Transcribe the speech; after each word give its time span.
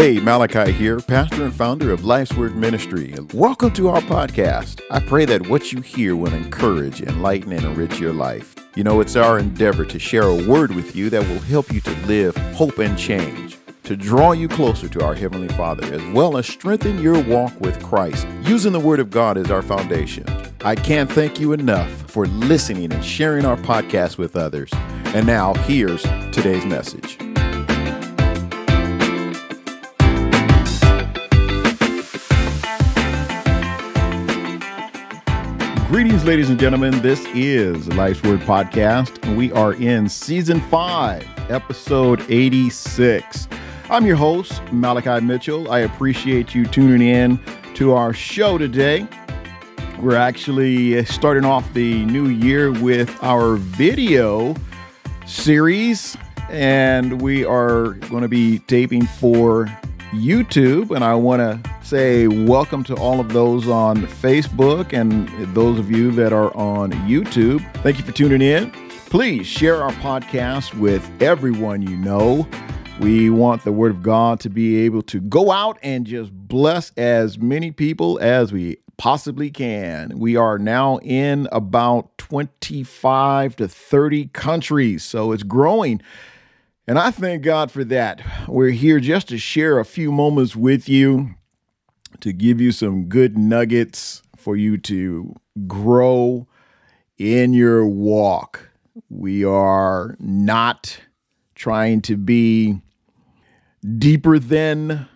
Hey, 0.00 0.18
Malachi 0.18 0.72
here, 0.72 0.98
pastor 0.98 1.44
and 1.44 1.54
founder 1.54 1.92
of 1.92 2.06
Life's 2.06 2.32
Word 2.32 2.56
Ministry. 2.56 3.14
Welcome 3.34 3.70
to 3.74 3.90
our 3.90 4.00
podcast. 4.00 4.80
I 4.90 4.98
pray 4.98 5.26
that 5.26 5.46
what 5.50 5.74
you 5.74 5.82
hear 5.82 6.16
will 6.16 6.32
encourage, 6.32 7.02
enlighten, 7.02 7.52
and 7.52 7.66
enrich 7.66 8.00
your 8.00 8.14
life. 8.14 8.54
You 8.74 8.82
know, 8.82 9.02
it's 9.02 9.14
our 9.14 9.38
endeavor 9.38 9.84
to 9.84 9.98
share 9.98 10.22
a 10.22 10.48
word 10.48 10.74
with 10.74 10.96
you 10.96 11.10
that 11.10 11.28
will 11.28 11.40
help 11.40 11.70
you 11.70 11.82
to 11.82 11.90
live 12.06 12.34
hope 12.54 12.78
and 12.78 12.98
change, 12.98 13.58
to 13.82 13.94
draw 13.94 14.32
you 14.32 14.48
closer 14.48 14.88
to 14.88 15.04
our 15.04 15.14
Heavenly 15.14 15.48
Father, 15.48 15.84
as 15.92 16.02
well 16.14 16.38
as 16.38 16.46
strengthen 16.46 17.02
your 17.02 17.22
walk 17.24 17.52
with 17.60 17.84
Christ, 17.84 18.26
using 18.44 18.72
the 18.72 18.80
Word 18.80 19.00
of 19.00 19.10
God 19.10 19.36
as 19.36 19.50
our 19.50 19.60
foundation. 19.60 20.24
I 20.64 20.76
can't 20.76 21.12
thank 21.12 21.38
you 21.38 21.52
enough 21.52 21.90
for 22.10 22.24
listening 22.24 22.90
and 22.90 23.04
sharing 23.04 23.44
our 23.44 23.58
podcast 23.58 24.16
with 24.16 24.34
others. 24.34 24.70
And 25.12 25.26
now, 25.26 25.52
here's 25.52 26.04
today's 26.32 26.64
message. 26.64 27.18
Greetings, 35.90 36.24
ladies 36.24 36.48
and 36.48 36.60
gentlemen. 36.60 37.02
This 37.02 37.18
is 37.34 37.88
Life's 37.94 38.22
Word 38.22 38.38
Podcast. 38.42 39.34
We 39.34 39.50
are 39.50 39.74
in 39.74 40.08
season 40.08 40.60
five, 40.60 41.26
episode 41.50 42.24
86. 42.30 43.48
I'm 43.90 44.06
your 44.06 44.14
host, 44.14 44.62
Malachi 44.70 45.20
Mitchell. 45.20 45.68
I 45.68 45.80
appreciate 45.80 46.54
you 46.54 46.64
tuning 46.64 47.02
in 47.08 47.40
to 47.74 47.92
our 47.94 48.12
show 48.12 48.56
today. 48.56 49.08
We're 49.98 50.14
actually 50.14 51.04
starting 51.06 51.44
off 51.44 51.74
the 51.74 52.04
new 52.04 52.28
year 52.28 52.70
with 52.70 53.20
our 53.24 53.56
video 53.56 54.54
series, 55.26 56.16
and 56.50 57.20
we 57.20 57.44
are 57.44 57.94
going 57.94 58.22
to 58.22 58.28
be 58.28 58.60
taping 58.60 59.06
for 59.06 59.66
YouTube. 60.12 60.94
And 60.94 61.02
I 61.02 61.16
want 61.16 61.40
to 61.40 61.70
say 61.90 62.28
welcome 62.28 62.84
to 62.84 62.94
all 62.94 63.18
of 63.18 63.32
those 63.32 63.66
on 63.66 63.96
Facebook 63.96 64.92
and 64.92 65.28
those 65.52 65.76
of 65.76 65.90
you 65.90 66.12
that 66.12 66.32
are 66.32 66.56
on 66.56 66.92
YouTube. 66.92 67.60
Thank 67.78 67.98
you 67.98 68.04
for 68.04 68.12
tuning 68.12 68.40
in. 68.40 68.70
Please 69.06 69.44
share 69.44 69.82
our 69.82 69.90
podcast 69.94 70.72
with 70.74 71.10
everyone 71.20 71.82
you 71.82 71.96
know. 71.96 72.46
We 73.00 73.28
want 73.28 73.64
the 73.64 73.72
Word 73.72 73.90
of 73.90 74.04
God 74.04 74.38
to 74.38 74.48
be 74.48 74.84
able 74.84 75.02
to 75.02 75.18
go 75.18 75.50
out 75.50 75.80
and 75.82 76.06
just 76.06 76.32
bless 76.32 76.92
as 76.92 77.40
many 77.40 77.72
people 77.72 78.20
as 78.20 78.52
we 78.52 78.76
possibly 78.96 79.50
can. 79.50 80.16
We 80.16 80.36
are 80.36 80.60
now 80.60 80.98
in 80.98 81.48
about 81.50 82.16
25 82.18 83.56
to 83.56 83.66
30 83.66 84.26
countries, 84.26 85.02
so 85.02 85.32
it's 85.32 85.42
growing. 85.42 86.00
And 86.86 87.00
I 87.00 87.10
thank 87.10 87.42
God 87.42 87.72
for 87.72 87.82
that. 87.82 88.22
We're 88.46 88.70
here 88.70 89.00
just 89.00 89.26
to 89.30 89.38
share 89.38 89.80
a 89.80 89.84
few 89.84 90.12
moments 90.12 90.54
with 90.54 90.88
you 90.88 91.34
to 92.20 92.32
give 92.32 92.60
you 92.60 92.72
some 92.72 93.04
good 93.04 93.36
nuggets 93.36 94.22
for 94.36 94.56
you 94.56 94.78
to 94.78 95.34
grow 95.66 96.46
in 97.18 97.52
your 97.52 97.86
walk. 97.86 98.70
We 99.08 99.44
are 99.44 100.16
not 100.18 101.00
trying 101.54 102.00
to 102.02 102.16
be 102.16 102.80
deeper 103.98 104.38
than 104.38 105.08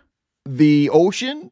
the 0.47 0.91
ocean, 0.91 1.51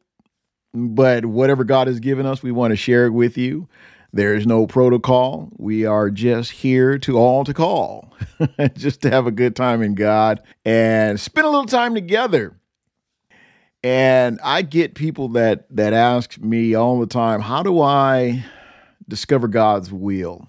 but 0.74 1.26
whatever 1.26 1.64
God 1.64 1.86
has 1.86 2.00
given 2.00 2.26
us, 2.26 2.42
we 2.42 2.52
want 2.52 2.72
to 2.72 2.76
share 2.76 3.06
it 3.06 3.10
with 3.10 3.38
you. 3.38 3.68
There 4.12 4.34
is 4.34 4.46
no 4.46 4.66
protocol. 4.66 5.48
We 5.56 5.86
are 5.86 6.10
just 6.10 6.50
here 6.50 6.98
to 6.98 7.16
all 7.16 7.44
to 7.44 7.54
call, 7.54 8.12
just 8.74 9.00
to 9.02 9.10
have 9.10 9.26
a 9.26 9.30
good 9.30 9.56
time 9.56 9.82
in 9.82 9.94
God 9.94 10.42
and 10.66 11.18
spend 11.18 11.46
a 11.46 11.50
little 11.50 11.64
time 11.64 11.94
together. 11.94 12.54
And 13.84 14.38
I 14.44 14.62
get 14.62 14.94
people 14.94 15.28
that 15.30 15.66
that 15.74 15.92
ask 15.92 16.38
me 16.38 16.74
all 16.74 17.00
the 17.00 17.06
time, 17.06 17.40
how 17.40 17.62
do 17.62 17.80
I 17.80 18.44
discover 19.08 19.48
God's 19.48 19.92
will? 19.92 20.48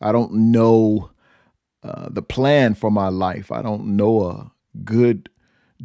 I 0.00 0.12
don't 0.12 0.32
know 0.32 1.10
uh, 1.82 2.08
the 2.10 2.22
plan 2.22 2.74
for 2.74 2.90
my 2.90 3.08
life. 3.08 3.52
I 3.52 3.62
don't 3.62 3.96
know 3.96 4.24
a 4.24 4.52
good 4.84 5.28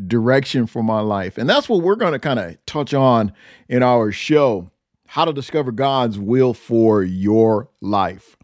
direction 0.08 0.66
for 0.66 0.84
my 0.84 1.00
life. 1.02 1.38
And 1.38 1.50
that's 1.50 1.70
what 1.70 1.84
we're 1.84 1.96
going 1.96 2.14
to 2.14 2.20
kind 2.20 2.40
of 2.40 2.64
touch 2.66 2.94
on 2.94 3.34
in 3.68 3.84
our 3.84 4.12
show 4.12 4.72
how 5.08 5.26
to 5.26 5.34
discover 5.34 5.72
God's 5.72 6.18
will 6.18 6.56
for 6.56 7.04
your 7.04 7.70
life. 7.82 8.36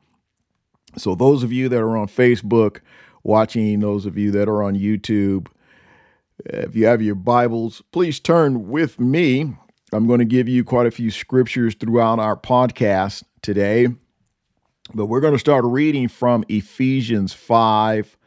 So, 0.98 1.16
those 1.16 1.44
of 1.44 1.52
you 1.52 1.70
that 1.70 1.80
are 1.80 1.98
on 1.98 2.08
Facebook 2.08 2.82
watching, 3.24 3.80
those 3.80 4.06
of 4.06 4.18
you 4.18 4.30
that 4.32 4.48
are 4.48 4.62
on 4.62 4.76
YouTube, 4.76 5.48
if 6.46 6.76
you 6.76 6.86
have 6.86 7.02
your 7.02 7.16
Bibles, 7.16 7.82
please 7.92 8.20
turn 8.20 8.70
with 8.70 9.00
me. 9.00 9.56
I'm 9.92 10.08
going 10.08 10.20
to 10.20 10.26
give 10.26 10.48
you 10.48 10.64
quite 10.64 10.88
a 10.88 10.92
few 10.92 11.12
scriptures 11.12 11.76
throughout 11.76 12.20
our 12.20 12.38
podcast 12.38 13.24
today, 13.42 13.88
but 14.94 15.08
we're 15.08 15.22
going 15.22 15.34
to 15.34 15.40
start 15.40 15.66
reading 15.66 16.08
from 16.08 16.44
Ephesians 16.48 17.34
5 17.34 18.18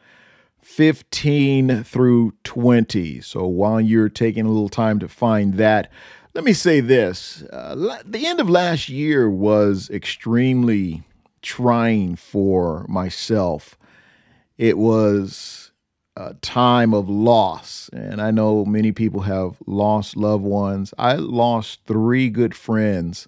15 0.61 1.83
through 1.83 2.33
20. 2.45 3.19
So 3.21 3.45
while 3.45 3.81
you're 3.81 4.09
taking 4.09 4.45
a 4.45 4.49
little 4.49 4.69
time 4.69 4.97
to 4.99 5.09
find 5.09 5.55
that, 5.55 5.91
let 6.33 6.43
me 6.43 6.53
say 6.53 6.79
this. 6.79 7.43
Uh, 7.51 8.01
the 8.05 8.25
end 8.25 8.39
of 8.39 8.49
last 8.49 8.89
year 8.89 9.29
was 9.29 9.89
extremely 9.89 11.03
trying 11.41 12.15
for 12.15 12.85
myself. 12.87 13.77
It 14.57 14.77
was 14.77 15.62
a 16.15 16.33
time 16.35 16.93
of 16.93 17.09
loss. 17.09 17.89
And 17.93 18.21
I 18.21 18.31
know 18.31 18.65
many 18.65 18.91
people 18.91 19.21
have 19.21 19.57
lost 19.65 20.15
loved 20.15 20.43
ones. 20.43 20.93
I 20.97 21.13
lost 21.15 21.81
three 21.85 22.29
good 22.29 22.55
friends 22.55 23.27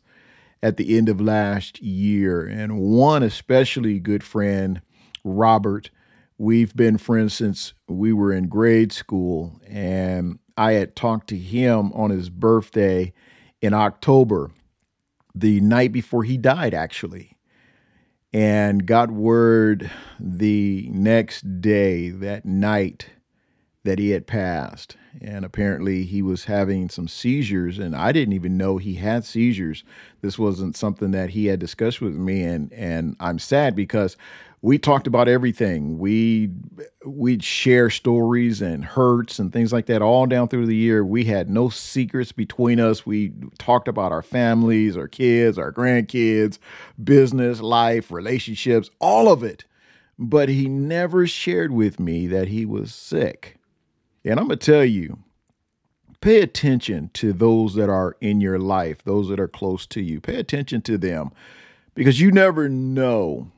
at 0.61 0.77
the 0.77 0.97
end 0.97 1.09
of 1.09 1.21
last 1.21 1.81
year, 1.81 2.45
and 2.45 2.79
one 2.79 3.23
especially 3.23 3.99
good 3.99 4.23
friend, 4.23 4.81
Robert. 5.23 5.89
We've 6.37 6.75
been 6.75 6.97
friends 6.97 7.33
since 7.33 7.73
we 7.87 8.11
were 8.11 8.33
in 8.33 8.47
grade 8.47 8.91
school, 8.91 9.59
and 9.67 10.39
I 10.57 10.73
had 10.73 10.95
talked 10.95 11.27
to 11.29 11.37
him 11.37 11.93
on 11.93 12.09
his 12.09 12.29
birthday 12.29 13.13
in 13.61 13.73
October, 13.73 14.51
the 15.33 15.61
night 15.61 15.91
before 15.91 16.23
he 16.23 16.37
died, 16.37 16.73
actually 16.73 17.34
and 18.35 18.85
got 18.85 19.11
word 19.11 19.89
the 20.19 20.89
next 20.91 21.61
day, 21.61 22.09
that 22.09 22.43
night, 22.43 23.11
that 23.85 23.97
he 23.97 24.09
had 24.09 24.27
passed. 24.27 24.97
And 25.21 25.45
apparently 25.45 26.03
he 26.03 26.21
was 26.21 26.43
having 26.43 26.89
some 26.89 27.07
seizures, 27.07 27.79
and 27.79 27.95
I 27.95 28.11
didn't 28.11 28.33
even 28.33 28.57
know 28.57 28.75
he 28.75 28.95
had 28.95 29.23
seizures. 29.23 29.85
This 30.19 30.37
wasn't 30.37 30.75
something 30.75 31.11
that 31.11 31.29
he 31.29 31.45
had 31.45 31.61
discussed 31.61 32.01
with 32.01 32.13
me, 32.13 32.43
and 32.43 32.73
and 32.73 33.15
I'm 33.21 33.39
sad 33.39 33.73
because 33.73 34.17
we 34.65 34.79
talked 34.79 35.05
about 35.05 35.27
everything. 35.27 35.99
We 35.99 36.49
we'd 37.05 37.43
share 37.43 37.91
stories 37.91 38.63
and 38.63 38.83
hurts 38.83 39.37
and 39.37 39.53
things 39.53 39.71
like 39.71 39.85
that 39.85 40.01
all 40.01 40.25
down 40.25 40.47
through 40.47 40.65
the 40.65 40.75
year. 40.75 41.05
We 41.05 41.25
had 41.25 41.51
no 41.51 41.69
secrets 41.69 42.31
between 42.31 42.79
us. 42.79 43.05
We 43.05 43.31
talked 43.59 43.87
about 43.87 44.11
our 44.11 44.23
families, 44.23 44.97
our 44.97 45.07
kids, 45.07 45.59
our 45.59 45.71
grandkids, 45.71 46.57
business, 47.01 47.61
life, 47.61 48.09
relationships, 48.09 48.89
all 48.97 49.31
of 49.31 49.43
it. 49.43 49.65
But 50.17 50.49
he 50.49 50.67
never 50.67 51.27
shared 51.27 51.71
with 51.71 51.99
me 51.99 52.25
that 52.25 52.47
he 52.47 52.65
was 52.65 52.91
sick. 52.91 53.59
And 54.23 54.39
I'm 54.39 54.47
going 54.47 54.57
to 54.57 54.65
tell 54.65 54.85
you, 54.85 55.19
pay 56.21 56.41
attention 56.41 57.11
to 57.13 57.33
those 57.33 57.75
that 57.75 57.91
are 57.91 58.17
in 58.19 58.41
your 58.41 58.57
life, 58.57 59.03
those 59.03 59.29
that 59.29 59.39
are 59.39 59.47
close 59.47 59.85
to 59.85 60.01
you. 60.01 60.19
Pay 60.19 60.37
attention 60.37 60.81
to 60.83 60.97
them 60.97 61.29
because 61.93 62.19
you 62.19 62.31
never 62.31 62.67
know 62.67 63.51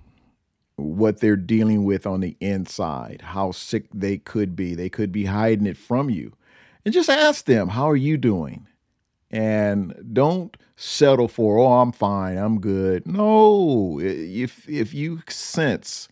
what 0.77 1.19
they're 1.19 1.35
dealing 1.35 1.83
with 1.83 2.06
on 2.06 2.21
the 2.21 2.38
inside, 2.39 3.21
how 3.25 3.51
sick 3.51 3.88
they 3.94 4.18
could 4.18 4.56
be. 4.56 4.75
They 4.75 4.89
could 4.89 5.12
be 5.12 5.25
hiding 5.25 5.65
it 5.65 5.77
from 5.77 6.09
you. 6.09 6.33
And 6.85 6.94
just 6.94 7.09
ask 7.09 7.45
them, 7.45 7.69
How 7.69 7.89
are 7.89 7.95
you 7.97 8.15
doing? 8.15 8.68
And 9.29 10.09
don't 10.13 10.56
settle 10.75 11.27
for, 11.27 11.57
Oh, 11.57 11.81
I'm 11.81 11.91
fine, 11.91 12.38
I'm 12.38 12.62
good. 12.62 13.07
No, 13.07 14.00
if, 14.01 14.69
if 14.69 14.94
you 14.94 15.21
sense 15.27 16.07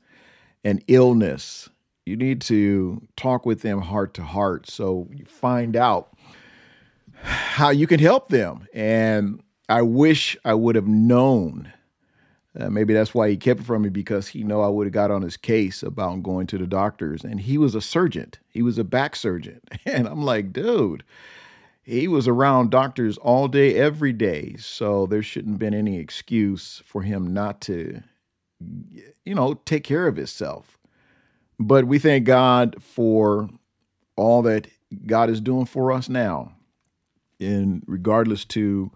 an 0.64 0.82
illness, 0.88 1.70
you 2.06 2.18
need 2.18 2.42
to 2.42 3.08
talk 3.16 3.46
with 3.46 3.62
them 3.62 3.82
heart 3.82 4.14
to 4.16 4.24
heart 4.24 4.70
so 4.70 5.08
you 5.12 5.26
find 5.26 5.76
out 5.76 6.16
how 7.22 7.70
you 7.70 7.88
can 7.88 8.00
help 8.00 8.30
them. 8.30 8.68
And 8.74 9.42
I 9.70 9.84
wish 9.84 10.36
I 10.44 10.56
would 10.56 10.76
have 10.76 10.88
known 10.88 11.72
uh, 12.58 12.70
maybe 12.70 12.94
that's 12.94 13.14
why 13.14 13.30
he 13.30 13.36
kept 13.36 13.60
it 13.62 13.66
from 13.66 13.82
me 13.82 13.90
because 13.90 14.30
he 14.30 14.44
know 14.44 14.62
I 14.62 14.70
would 14.70 14.88
have 14.88 14.94
got 14.94 15.12
on 15.12 15.24
his 15.24 15.36
case 15.36 15.84
about 15.84 16.24
going 16.24 16.48
to 16.48 16.58
the 16.58 16.68
doctors. 16.68 17.24
And 17.24 17.42
he 17.42 17.58
was 17.58 17.76
a 17.76 17.82
surgeon. 17.82 18.32
He 18.50 18.62
was 18.62 18.78
a 18.78 18.84
back 18.84 19.16
surgeon. 19.16 19.62
And 19.86 20.08
I'm 20.08 20.24
like, 20.24 20.52
dude, 20.52 21.04
he 21.84 22.08
was 22.08 22.28
around 22.28 22.72
doctors 22.72 23.18
all 23.18 23.48
day, 23.48 23.76
every 23.76 24.14
day. 24.14 24.56
So 24.58 25.06
there 25.06 25.22
shouldn't 25.22 25.54
have 25.54 25.60
been 25.60 25.74
any 25.74 26.00
excuse 26.00 26.82
for 26.86 27.04
him 27.04 27.34
not 27.34 27.62
to, 27.62 28.02
you 29.24 29.36
know, 29.36 29.56
take 29.66 29.84
care 29.84 30.08
of 30.08 30.16
himself. 30.16 30.78
But 31.60 31.86
we 31.86 32.00
thank 32.00 32.26
God 32.26 32.82
for 32.82 33.50
all 34.16 34.42
that 34.44 34.68
God 35.06 35.30
is 35.30 35.40
doing 35.42 35.66
for 35.66 35.92
us 35.92 36.10
now, 36.10 36.54
in 37.40 37.84
regardless 37.86 38.46
to 38.46 38.92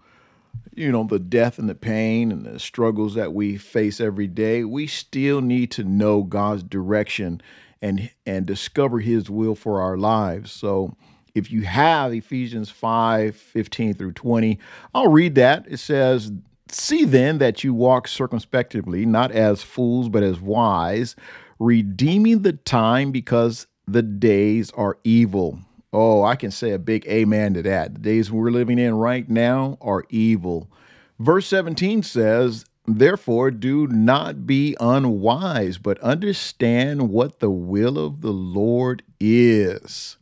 you 0.80 0.90
know 0.90 1.04
the 1.04 1.18
death 1.18 1.58
and 1.58 1.68
the 1.68 1.74
pain 1.74 2.32
and 2.32 2.44
the 2.44 2.58
struggles 2.58 3.14
that 3.14 3.32
we 3.32 3.56
face 3.56 4.00
every 4.00 4.26
day, 4.26 4.64
we 4.64 4.86
still 4.86 5.40
need 5.40 5.70
to 5.72 5.84
know 5.84 6.22
God's 6.22 6.62
direction 6.62 7.40
and 7.82 8.10
and 8.26 8.46
discover 8.46 9.00
His 9.00 9.30
will 9.30 9.54
for 9.54 9.80
our 9.80 9.96
lives. 9.96 10.50
So 10.50 10.96
if 11.34 11.50
you 11.50 11.62
have 11.62 12.12
Ephesians 12.12 12.70
5 12.70 13.36
15 13.36 13.94
through 13.94 14.12
20, 14.12 14.58
I'll 14.94 15.10
read 15.10 15.34
that. 15.36 15.66
It 15.68 15.78
says, 15.78 16.32
See 16.68 17.04
then 17.04 17.38
that 17.38 17.64
you 17.64 17.74
walk 17.74 18.06
circumspectly, 18.06 19.04
not 19.04 19.32
as 19.32 19.62
fools, 19.62 20.08
but 20.08 20.22
as 20.22 20.40
wise, 20.40 21.16
redeeming 21.58 22.42
the 22.42 22.52
time 22.52 23.10
because 23.10 23.66
the 23.86 24.02
days 24.02 24.70
are 24.72 24.98
evil. 25.02 25.58
Oh, 25.92 26.22
I 26.22 26.36
can 26.36 26.50
say 26.50 26.70
a 26.70 26.78
big 26.78 27.06
amen 27.06 27.54
to 27.54 27.62
that. 27.62 27.94
The 27.94 28.00
days 28.00 28.30
we're 28.30 28.50
living 28.50 28.78
in 28.78 28.94
right 28.94 29.28
now 29.28 29.76
are 29.80 30.04
evil. 30.08 30.70
Verse 31.18 31.46
17 31.48 32.02
says, 32.02 32.64
Therefore, 32.86 33.50
do 33.50 33.86
not 33.88 34.46
be 34.46 34.76
unwise, 34.80 35.78
but 35.78 36.00
understand 36.00 37.10
what 37.10 37.40
the 37.40 37.50
will 37.50 37.98
of 37.98 38.20
the 38.20 38.32
Lord 38.32 39.02
is. 39.18 40.16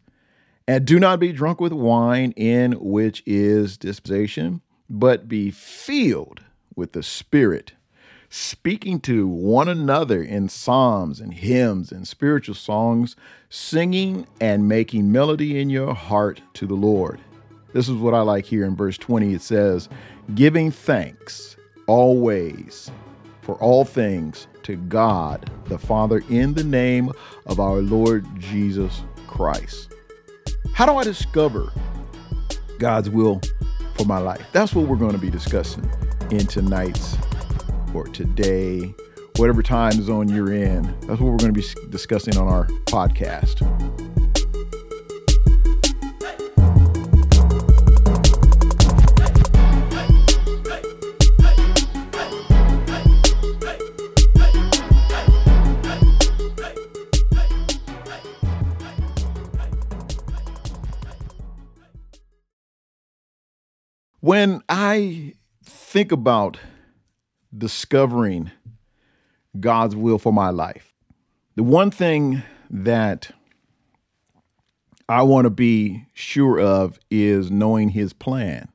And 0.66 0.84
do 0.84 0.98
not 0.98 1.20
be 1.20 1.32
drunk 1.32 1.60
with 1.60 1.72
wine, 1.72 2.32
in 2.32 2.72
which 2.72 3.22
is 3.24 3.78
disposition, 3.78 4.60
but 4.90 5.28
be 5.28 5.50
filled 5.50 6.42
with 6.74 6.92
the 6.92 7.02
Spirit, 7.02 7.72
speaking 8.30 9.00
to 9.00 9.26
one 9.26 9.68
another 9.68 10.22
in 10.22 10.48
psalms 10.48 11.20
and 11.20 11.34
hymns 11.34 11.90
and 11.90 12.06
spiritual 12.06 12.54
songs, 12.54 13.16
singing 13.48 14.26
and 14.40 14.68
making 14.68 15.10
melody 15.10 15.60
in 15.60 15.70
your 15.70 15.94
heart 15.94 16.42
to 16.54 16.66
the 16.66 16.74
Lord. 16.74 17.20
This 17.72 17.88
is 17.88 17.96
what 17.96 18.14
I 18.14 18.20
like 18.20 18.46
here 18.46 18.64
in 18.64 18.76
verse 18.76 18.98
20. 18.98 19.34
It 19.34 19.42
says, 19.42 19.88
Giving 20.34 20.70
thanks 20.70 21.56
always 21.86 22.90
for 23.42 23.54
all 23.56 23.84
things 23.84 24.46
to 24.62 24.76
God 24.76 25.50
the 25.66 25.78
Father 25.78 26.22
in 26.28 26.54
the 26.54 26.64
name 26.64 27.12
of 27.46 27.60
our 27.60 27.80
Lord 27.80 28.26
Jesus 28.38 29.02
Christ. 29.26 29.94
How 30.74 30.86
do 30.86 30.96
I 30.96 31.04
discover 31.04 31.72
God's 32.78 33.10
will 33.10 33.40
for 33.94 34.04
my 34.04 34.18
life? 34.18 34.46
That's 34.52 34.74
what 34.74 34.86
we're 34.86 34.96
going 34.96 35.12
to 35.12 35.18
be 35.18 35.30
discussing 35.30 35.90
in 36.30 36.46
tonight's 36.46 37.16
or 37.94 38.04
today, 38.06 38.94
whatever 39.36 39.62
time 39.62 39.92
zone 40.02 40.28
you're 40.28 40.52
in. 40.52 40.82
That's 41.06 41.20
what 41.20 41.30
we're 41.30 41.36
going 41.36 41.52
to 41.54 41.60
be 41.60 41.66
discussing 41.90 42.36
on 42.36 42.48
our 42.48 42.66
podcast. 42.86 43.64
When 64.20 64.62
I 64.68 65.34
think 65.64 66.12
about 66.12 66.58
discovering 67.56 68.50
God's 69.58 69.96
will 69.96 70.18
for 70.18 70.32
my 70.32 70.50
life, 70.50 70.94
the 71.56 71.62
one 71.62 71.90
thing 71.90 72.42
that 72.70 73.30
I 75.08 75.22
want 75.22 75.46
to 75.46 75.50
be 75.50 76.04
sure 76.12 76.60
of 76.60 76.98
is 77.10 77.50
knowing 77.50 77.90
his 77.90 78.12
plan. 78.12 78.68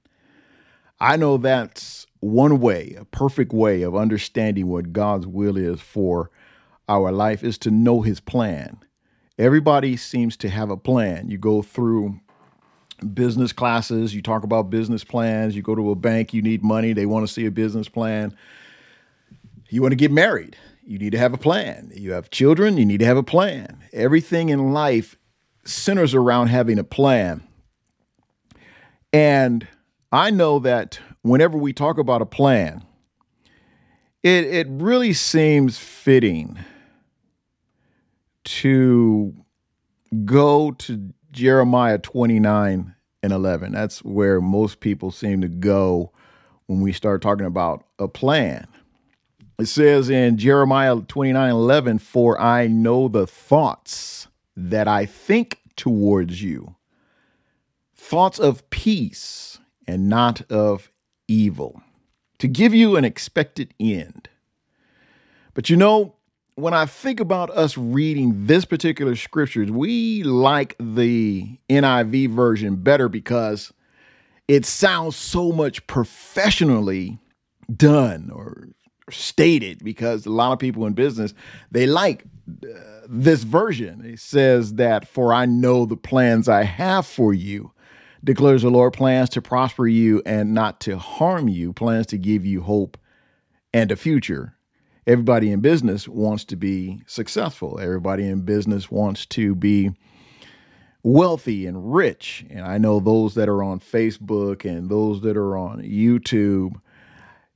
I 0.99 1.17
know 1.17 1.37
that's 1.37 2.07
one 2.21 2.59
way, 2.59 2.95
a 2.97 3.05
perfect 3.05 3.53
way 3.53 3.81
of 3.81 3.95
understanding 3.95 4.67
what 4.67 4.93
God's 4.93 5.27
will 5.27 5.57
is 5.57 5.81
for 5.81 6.31
our 6.87 7.11
life 7.11 7.43
is 7.43 7.57
to 7.59 7.71
know 7.71 8.01
his 8.01 8.19
plan. 8.19 8.77
Everybody 9.37 9.97
seems 9.97 10.37
to 10.37 10.49
have 10.49 10.69
a 10.69 10.77
plan. 10.77 11.29
You 11.29 11.37
go 11.37 11.61
through 11.61 12.19
business 13.13 13.51
classes, 13.51 14.15
you 14.15 14.21
talk 14.21 14.43
about 14.43 14.69
business 14.69 15.03
plans, 15.03 15.55
you 15.55 15.61
go 15.61 15.75
to 15.75 15.91
a 15.91 15.95
bank, 15.95 16.33
you 16.33 16.41
need 16.41 16.63
money, 16.63 16.93
they 16.93 17.05
want 17.05 17.27
to 17.27 17.33
see 17.33 17.45
a 17.45 17.51
business 17.51 17.89
plan. 17.89 18.35
You 19.69 19.81
want 19.81 19.91
to 19.91 19.97
get 19.97 20.11
married, 20.11 20.55
you 20.85 20.99
need 20.99 21.11
to 21.11 21.17
have 21.17 21.33
a 21.33 21.37
plan. 21.37 21.91
You 21.95 22.11
have 22.11 22.29
children, 22.29 22.77
you 22.77 22.85
need 22.85 22.99
to 22.99 23.05
have 23.05 23.17
a 23.17 23.23
plan. 23.23 23.83
Everything 23.91 24.49
in 24.49 24.73
life 24.73 25.17
centers 25.65 26.13
around 26.13 26.47
having 26.47 26.77
a 26.77 26.83
plan. 26.83 27.43
And 29.11 29.67
I 30.11 30.31
know 30.31 30.59
that 30.59 30.99
whenever 31.21 31.57
we 31.57 31.73
talk 31.73 31.97
about 31.97 32.21
a 32.21 32.25
plan, 32.25 32.83
it, 34.21 34.45
it 34.45 34.67
really 34.69 35.13
seems 35.13 35.77
fitting 35.77 36.57
to 38.43 39.33
go 40.25 40.71
to 40.71 41.13
Jeremiah 41.31 41.97
29 41.97 42.95
and 43.21 43.33
11. 43.33 43.71
That's 43.71 44.03
where 44.03 44.41
most 44.41 44.79
people 44.79 45.11
seem 45.11 45.41
to 45.41 45.47
go 45.47 46.11
when 46.67 46.81
we 46.81 46.91
start 46.91 47.21
talking 47.21 47.45
about 47.45 47.85
a 47.99 48.07
plan. 48.07 48.67
It 49.59 49.67
says 49.67 50.09
in 50.09 50.37
Jeremiah 50.37 50.99
29 50.99 51.49
11, 51.49 51.99
For 51.99 52.39
I 52.39 52.67
know 52.67 53.07
the 53.07 53.27
thoughts 53.27 54.27
that 54.55 54.87
I 54.87 55.05
think 55.05 55.59
towards 55.75 56.41
you, 56.41 56.75
thoughts 57.95 58.39
of 58.39 58.69
peace 58.69 59.59
and 59.87 60.09
not 60.09 60.41
of 60.51 60.91
evil, 61.27 61.81
to 62.39 62.47
give 62.47 62.73
you 62.73 62.95
an 62.95 63.05
expected 63.05 63.73
end. 63.79 64.29
But 65.53 65.69
you 65.69 65.77
know, 65.77 66.15
when 66.55 66.73
I 66.73 66.85
think 66.85 67.19
about 67.19 67.49
us 67.51 67.77
reading 67.77 68.47
this 68.47 68.65
particular 68.65 69.15
scriptures, 69.15 69.71
we 69.71 70.23
like 70.23 70.75
the 70.79 71.57
NIV 71.69 72.29
version 72.29 72.75
better 72.77 73.07
because 73.07 73.71
it 74.47 74.65
sounds 74.65 75.15
so 75.15 75.51
much 75.51 75.85
professionally 75.87 77.19
done 77.75 78.29
or 78.33 78.67
stated 79.09 79.83
because 79.83 80.25
a 80.25 80.31
lot 80.31 80.53
of 80.53 80.59
people 80.59 80.85
in 80.85 80.93
business 80.93 81.33
they 81.71 81.85
like 81.85 82.23
uh, 82.49 82.79
this 83.07 83.43
version. 83.43 84.05
It 84.05 84.19
says 84.19 84.75
that 84.75 85.07
for 85.07 85.33
I 85.33 85.45
know 85.45 85.85
the 85.85 85.97
plans 85.97 86.47
I 86.47 86.63
have 86.63 87.05
for 87.05 87.33
you 87.33 87.71
declares 88.23 88.61
the 88.61 88.69
Lord 88.69 88.93
plans 88.93 89.29
to 89.31 89.41
prosper 89.41 89.87
you 89.87 90.21
and 90.25 90.53
not 90.53 90.79
to 90.81 90.97
harm 90.97 91.49
you, 91.49 91.73
plans 91.73 92.07
to 92.07 92.17
give 92.17 92.45
you 92.45 92.61
hope 92.61 92.97
and 93.73 93.91
a 93.91 93.95
future 93.95 94.55
everybody 95.05 95.51
in 95.51 95.59
business 95.59 96.07
wants 96.07 96.45
to 96.45 96.55
be 96.55 97.01
successful. 97.07 97.79
Everybody 97.79 98.27
in 98.27 98.41
business 98.41 98.89
wants 98.89 99.25
to 99.27 99.55
be 99.55 99.91
wealthy 101.03 101.65
and 101.65 101.93
rich. 101.93 102.45
And 102.49 102.61
I 102.61 102.77
know 102.77 102.99
those 102.99 103.35
that 103.35 103.49
are 103.49 103.63
on 103.63 103.79
Facebook 103.79 104.65
and 104.65 104.89
those 104.89 105.21
that 105.21 105.35
are 105.35 105.57
on 105.57 105.81
YouTube, 105.81 106.79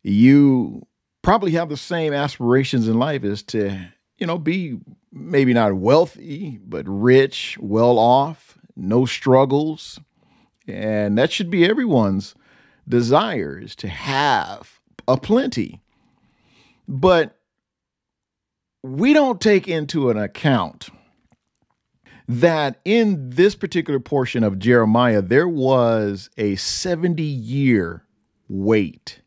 you 0.03 0.85
probably 1.27 1.51
have 1.51 1.67
the 1.67 1.75
same 1.75 2.13
aspirations 2.13 2.87
in 2.87 2.97
life 2.97 3.21
as 3.25 3.43
to, 3.43 3.89
you 4.17 4.25
know, 4.25 4.37
be 4.37 4.79
maybe 5.11 5.53
not 5.53 5.73
wealthy, 5.73 6.57
but 6.63 6.85
rich, 6.87 7.57
well 7.59 7.99
off, 7.99 8.57
no 8.77 9.05
struggles. 9.05 9.99
And 10.69 11.17
that 11.17 11.33
should 11.33 11.49
be 11.49 11.65
everyone's 11.65 12.33
desire 12.87 13.59
is 13.59 13.75
to 13.75 13.89
have 13.89 14.79
a 15.05 15.17
plenty. 15.17 15.81
But 16.87 17.37
we 18.81 19.11
don't 19.11 19.41
take 19.41 19.67
into 19.67 20.09
an 20.09 20.15
account 20.15 20.87
that 22.25 22.79
in 22.85 23.31
this 23.31 23.53
particular 23.53 23.99
portion 23.99 24.45
of 24.45 24.59
Jeremiah, 24.59 25.21
there 25.21 25.49
was 25.49 26.29
a 26.37 26.55
70 26.55 27.21
year 27.21 28.05
wait 28.47 29.19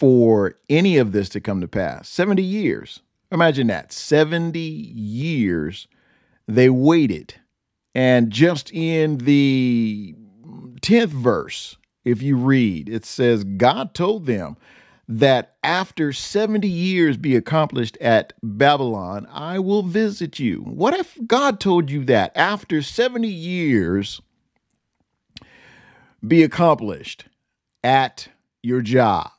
for 0.00 0.54
any 0.70 0.96
of 0.96 1.12
this 1.12 1.28
to 1.28 1.40
come 1.40 1.60
to 1.60 1.68
pass. 1.68 2.08
70 2.08 2.42
years. 2.42 3.02
Imagine 3.30 3.66
that 3.66 3.92
70 3.92 4.58
years 4.58 5.86
they 6.48 6.70
waited. 6.70 7.34
And 7.94 8.30
just 8.30 8.72
in 8.72 9.18
the 9.18 10.14
10th 10.80 11.08
verse, 11.08 11.76
if 12.02 12.22
you 12.22 12.36
read, 12.36 12.88
it 12.88 13.04
says, 13.04 13.44
God 13.44 13.92
told 13.92 14.24
them, 14.24 14.56
that 15.12 15.56
after 15.64 16.12
70 16.12 16.68
years 16.68 17.16
be 17.16 17.34
accomplished 17.34 17.96
at 18.00 18.32
Babylon, 18.44 19.26
I 19.28 19.58
will 19.58 19.82
visit 19.82 20.38
you. 20.38 20.58
What 20.60 20.94
if 20.94 21.18
God 21.26 21.58
told 21.58 21.90
you 21.90 22.04
that 22.04 22.30
after 22.36 22.80
70 22.80 23.26
years 23.26 24.22
be 26.24 26.44
accomplished 26.44 27.24
at 27.82 28.28
your 28.62 28.82
job, 28.82 29.32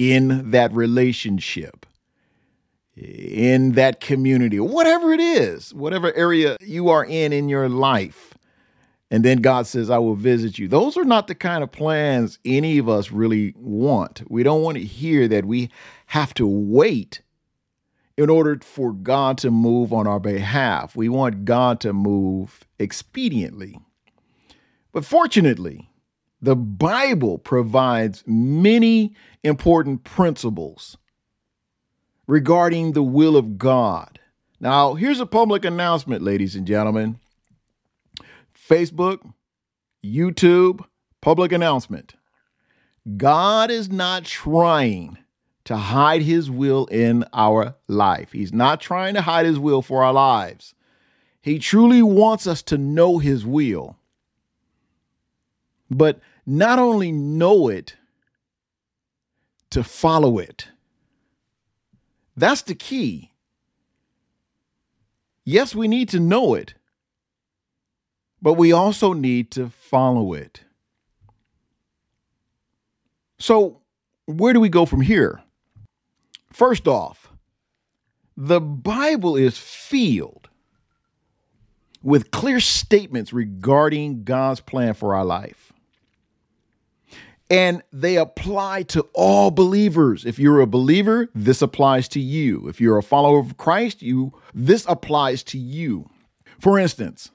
in 0.00 0.50
that 0.50 0.72
relationship, 0.72 1.84
in 2.96 3.72
that 3.72 4.00
community, 4.00 4.58
whatever 4.58 5.12
it 5.12 5.20
is, 5.20 5.74
whatever 5.74 6.10
area 6.14 6.56
you 6.62 6.88
are 6.88 7.04
in 7.04 7.34
in 7.34 7.50
your 7.50 7.68
life, 7.68 8.34
And 9.10 9.24
then 9.24 9.38
God 9.38 9.66
says, 9.66 9.90
I 9.90 9.98
will 9.98 10.14
visit 10.14 10.58
you. 10.58 10.68
Those 10.68 10.96
are 10.96 11.04
not 11.04 11.26
the 11.26 11.34
kind 11.34 11.64
of 11.64 11.72
plans 11.72 12.38
any 12.44 12.78
of 12.78 12.88
us 12.88 13.10
really 13.10 13.54
want. 13.56 14.22
We 14.30 14.42
don't 14.42 14.62
want 14.62 14.78
to 14.78 14.84
hear 14.84 15.26
that 15.28 15.44
we 15.44 15.70
have 16.06 16.32
to 16.34 16.46
wait 16.46 17.22
in 18.16 18.30
order 18.30 18.58
for 18.62 18.92
God 18.92 19.36
to 19.38 19.50
move 19.50 19.92
on 19.92 20.06
our 20.06 20.20
behalf. 20.20 20.94
We 20.94 21.08
want 21.08 21.44
God 21.44 21.80
to 21.80 21.92
move 21.92 22.60
expediently. 22.78 23.80
But 24.92 25.04
fortunately, 25.04 25.89
the 26.42 26.56
Bible 26.56 27.38
provides 27.38 28.24
many 28.26 29.14
important 29.42 30.04
principles 30.04 30.96
regarding 32.26 32.92
the 32.92 33.02
will 33.02 33.36
of 33.36 33.58
God. 33.58 34.18
Now, 34.58 34.94
here's 34.94 35.20
a 35.20 35.26
public 35.26 35.64
announcement, 35.64 36.22
ladies 36.22 36.54
and 36.54 36.66
gentlemen. 36.66 37.18
Facebook, 38.54 39.32
YouTube, 40.04 40.84
public 41.20 41.52
announcement. 41.52 42.14
God 43.16 43.70
is 43.70 43.90
not 43.90 44.24
trying 44.24 45.18
to 45.64 45.76
hide 45.76 46.22
his 46.22 46.50
will 46.50 46.86
in 46.86 47.24
our 47.32 47.74
life. 47.88 48.32
He's 48.32 48.52
not 48.52 48.80
trying 48.80 49.14
to 49.14 49.22
hide 49.22 49.46
his 49.46 49.58
will 49.58 49.82
for 49.82 50.04
our 50.04 50.12
lives. 50.12 50.74
He 51.42 51.58
truly 51.58 52.02
wants 52.02 52.46
us 52.46 52.62
to 52.62 52.78
know 52.78 53.18
his 53.18 53.46
will. 53.46 53.96
But 55.90 56.20
not 56.50 56.80
only 56.80 57.12
know 57.12 57.68
it, 57.68 57.94
to 59.70 59.84
follow 59.84 60.38
it. 60.38 60.66
That's 62.36 62.62
the 62.62 62.74
key. 62.74 63.30
Yes, 65.44 65.76
we 65.76 65.86
need 65.86 66.08
to 66.08 66.18
know 66.18 66.54
it, 66.54 66.74
but 68.42 68.54
we 68.54 68.72
also 68.72 69.12
need 69.12 69.52
to 69.52 69.70
follow 69.70 70.32
it. 70.32 70.62
So, 73.38 73.80
where 74.26 74.52
do 74.52 74.58
we 74.58 74.68
go 74.68 74.84
from 74.86 75.02
here? 75.02 75.42
First 76.52 76.88
off, 76.88 77.32
the 78.36 78.60
Bible 78.60 79.36
is 79.36 79.56
filled 79.56 80.48
with 82.02 82.32
clear 82.32 82.58
statements 82.58 83.32
regarding 83.32 84.24
God's 84.24 84.60
plan 84.60 84.94
for 84.94 85.14
our 85.14 85.24
life. 85.24 85.69
And 87.50 87.82
they 87.92 88.16
apply 88.16 88.84
to 88.84 89.08
all 89.12 89.50
believers. 89.50 90.24
If 90.24 90.38
you're 90.38 90.60
a 90.60 90.66
believer, 90.68 91.28
this 91.34 91.60
applies 91.60 92.06
to 92.08 92.20
you. 92.20 92.68
If 92.68 92.80
you're 92.80 92.96
a 92.96 93.02
follower 93.02 93.40
of 93.40 93.56
Christ, 93.56 94.02
you 94.02 94.32
this 94.54 94.86
applies 94.88 95.42
to 95.44 95.58
you. 95.58 96.08
For 96.60 96.78
instance, 96.78 97.30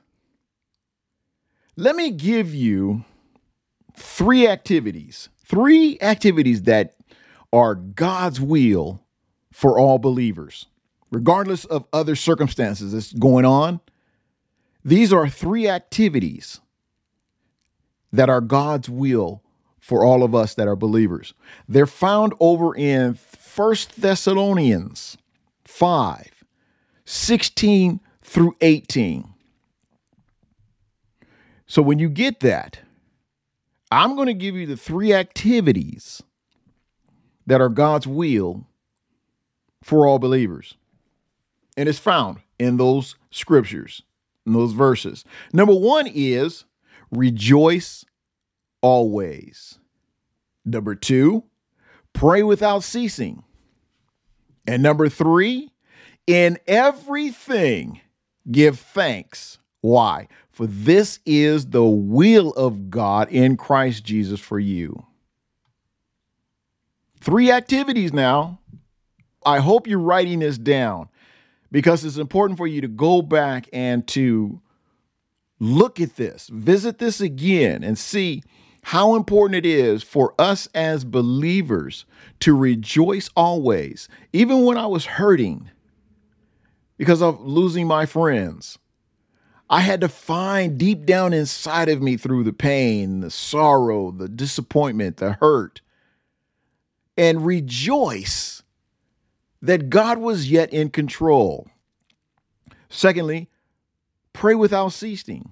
let 1.76 1.98
me 1.98 2.12
give 2.12 2.54
you 2.54 3.04
three 3.94 4.48
activities, 4.48 5.28
three 5.44 5.98
activities 6.00 6.64
that 6.64 6.96
are 7.52 7.76
God's 7.76 8.40
will 8.40 9.02
for 9.52 9.78
all 9.78 10.00
believers, 10.00 10.68
regardless 11.12 11.66
of 11.66 11.86
other 11.92 12.16
circumstances 12.16 12.94
that's 12.94 13.12
going 13.12 13.46
on. 13.46 13.82
These 14.84 15.12
are 15.12 15.28
three 15.28 15.68
activities 15.68 16.62
that 18.14 18.30
are 18.30 18.42
God's 18.42 18.90
will 18.90 19.42
for 19.86 20.04
all 20.04 20.24
of 20.24 20.34
us 20.34 20.56
that 20.56 20.68
are 20.68 20.76
believers. 20.76 21.36
They're 21.70 21.86
found 21.86 22.34
over 22.40 22.76
in 22.76 23.14
First 23.14 24.02
Thessalonians 24.02 25.16
5 25.64 26.44
16 27.06 28.00
through 28.24 28.56
18. 28.62 29.32
So 31.68 31.84
when 31.84 32.00
you 32.00 32.10
get 32.10 32.40
that, 32.40 32.80
I'm 33.92 34.16
going 34.16 34.26
to 34.26 34.34
give 34.34 34.56
you 34.56 34.66
the 34.66 34.76
three 34.76 35.14
activities 35.14 36.24
that 37.46 37.62
are 37.62 37.70
God's 37.70 38.08
will 38.08 38.66
for 39.84 40.08
all 40.08 40.18
believers. 40.18 40.78
And 41.78 41.88
it's 41.88 42.00
found 42.00 42.40
in 42.58 42.78
those 42.78 43.18
scriptures, 43.30 44.02
in 44.48 44.54
those 44.54 44.74
verses. 44.74 45.24
Number 45.54 45.76
one 45.76 46.08
is 46.08 46.66
rejoice 47.12 48.04
always. 48.86 49.80
Number 50.64 50.94
two, 50.94 51.44
pray 52.14 52.44
without 52.44 52.84
ceasing. 52.84 53.44
And 54.68 54.84
number 54.84 55.10
three, 55.10 55.72
in 56.28 56.60
everything 56.68 58.02
give 58.52 58.80
thanks. 58.80 59.58
Why? 59.82 60.28
For 60.52 60.68
this 60.68 61.18
is 61.26 61.72
the 61.72 61.84
will 61.84 62.52
of 62.52 62.92
God 62.92 63.28
in 63.30 63.58
Christ 63.58 64.04
Jesus 64.04 64.40
for 64.40 64.60
you. 64.60 65.08
Three 67.20 67.52
activities 67.52 68.14
now. 68.14 68.60
I 69.44 69.62
hope 69.62 69.88
you're 69.88 69.98
writing 69.98 70.40
this 70.40 70.60
down 70.60 71.10
because 71.72 72.06
it's 72.06 72.18
important 72.18 72.58
for 72.58 72.68
you 72.68 72.82
to 72.82 72.88
go 72.88 73.24
back 73.24 73.68
and 73.74 74.08
to 74.10 74.62
look 75.60 76.00
at 76.00 76.18
this, 76.18 76.50
visit 76.54 77.00
this 77.00 77.20
again, 77.20 77.84
and 77.84 77.98
see 77.98 78.44
how 78.90 79.16
important 79.16 79.56
it 79.56 79.66
is 79.66 80.04
for 80.04 80.34
us 80.40 80.68
as 80.74 81.04
believers 81.04 82.06
to 82.40 82.56
rejoice 82.56 83.30
always, 83.36 84.08
even 84.34 84.64
when 84.64 84.78
I 84.78 84.86
was 84.88 85.06
hurting 85.06 85.70
because 86.98 87.22
of 87.22 87.42
losing 87.42 87.88
my 87.88 88.06
friends 88.06 88.78
I 89.70 89.82
had 89.82 90.02
to 90.02 90.10
find 90.10 90.78
deep 90.78 91.06
down 91.06 91.34
inside 91.34 91.90
of 91.90 92.02
me 92.02 92.18
through 92.18 92.44
the 92.44 92.54
pain, 92.54 93.22
the 93.22 93.32
sorrow, 93.32 94.12
the 94.12 94.30
disappointment, 94.30 95.18
the 95.18 95.34
hurt, 95.34 95.82
and 97.18 97.46
rejoice 97.46 98.62
that 99.62 99.90
God 99.90 100.20
was 100.20 100.52
yet 100.52 100.72
in 100.72 100.90
control. 100.90 101.68
Secondly, 102.90 103.50
pray 104.34 104.54
without 104.54 104.90
ceasing. 104.90 105.52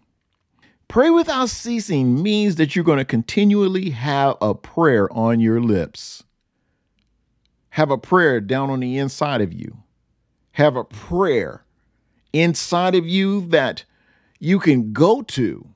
Pray 0.93 1.09
without 1.09 1.49
ceasing 1.49 2.21
means 2.21 2.57
that 2.57 2.75
you're 2.75 2.85
going 2.85 2.99
to 2.99 3.03
continually 3.03 3.89
have 3.89 4.35
a 4.39 4.53
prayer 4.53 5.11
on 5.11 5.39
your 5.39 5.59
lips. 5.59 6.23
Have 7.69 7.89
a 7.89 7.97
prayer 7.97 8.39
down 8.39 8.69
on 8.69 8.81
the 8.81 8.99
inside 8.99 9.41
of 9.41 9.51
you. 9.51 9.79
Have 10.51 10.75
a 10.75 10.83
prayer 10.83 11.65
inside 12.31 12.93
of 12.93 13.07
you 13.07 13.41
that 13.47 13.85
you 14.39 14.59
can 14.59 14.93
go 14.93 15.23
to 15.23 15.67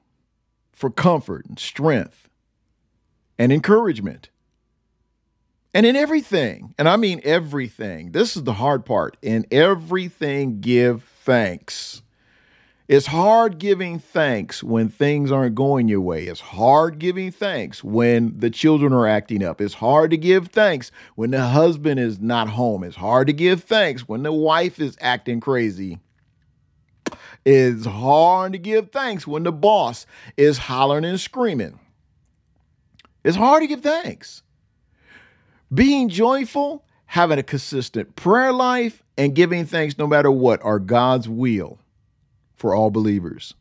for 0.71 0.91
comfort 0.91 1.47
and 1.47 1.57
strength 1.57 2.29
and 3.39 3.51
encouragement. 3.51 4.29
And 5.73 5.87
in 5.87 5.95
everything, 5.95 6.75
and 6.77 6.87
I 6.87 6.95
mean 6.95 7.21
everything, 7.23 8.11
this 8.11 8.37
is 8.37 8.43
the 8.43 8.53
hard 8.53 8.85
part. 8.85 9.17
In 9.23 9.47
everything, 9.49 10.61
give 10.61 11.01
thanks. 11.01 12.03
It's 12.87 13.07
hard 13.07 13.57
giving 13.57 13.99
thanks 13.99 14.63
when 14.63 14.87
things 14.87 15.29
aren't 15.29 15.55
going 15.55 15.89
your 15.89 15.99
way. 15.99 16.23
It's 16.23 16.39
hard 16.39 16.99
giving 16.99 17.31
thanks 17.31 17.83
when 17.83 18.39
the 18.39 18.49
children 18.49 18.93
are 18.93 19.05
acting 19.05 19.43
up. 19.43 19.59
It's 19.59 19.73
hard 19.73 20.09
to 20.11 20.17
give 20.17 20.47
thanks 20.47 20.89
when 21.15 21.31
the 21.31 21.47
husband 21.47 21.99
is 21.99 22.21
not 22.21 22.47
home. 22.47 22.85
It's 22.85 22.95
hard 22.95 23.27
to 23.27 23.33
give 23.33 23.65
thanks 23.65 24.07
when 24.07 24.23
the 24.23 24.31
wife 24.31 24.79
is 24.79 24.97
acting 25.01 25.41
crazy. 25.41 25.99
It's 27.43 27.85
hard 27.85 28.53
to 28.53 28.57
give 28.57 28.91
thanks 28.91 29.27
when 29.27 29.43
the 29.43 29.51
boss 29.51 30.05
is 30.37 30.57
hollering 30.57 31.03
and 31.03 31.19
screaming. 31.19 31.81
It's 33.21 33.35
hard 33.35 33.63
to 33.63 33.67
give 33.67 33.81
thanks. 33.81 34.43
Being 35.73 36.07
joyful, 36.07 36.85
having 37.07 37.37
a 37.37 37.43
consistent 37.43 38.15
prayer 38.15 38.53
life, 38.53 39.03
and 39.17 39.35
giving 39.35 39.65
thanks 39.65 39.97
no 39.97 40.07
matter 40.07 40.31
what 40.31 40.63
are 40.63 40.79
God's 40.79 41.27
will 41.27 41.79
for 42.57 42.75
all 42.75 42.91
believers. 42.91 43.53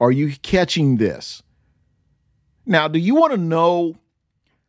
Are 0.00 0.12
you 0.12 0.34
catching 0.42 0.98
this? 0.98 1.42
Now, 2.64 2.86
do 2.86 2.98
you 2.98 3.14
want 3.14 3.32
to 3.32 3.38
know 3.38 3.96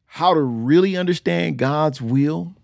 how 0.05 0.33
to 0.33 0.41
really 0.41 0.97
understand 0.97 1.57
God's 1.57 2.01
will? 2.01 2.55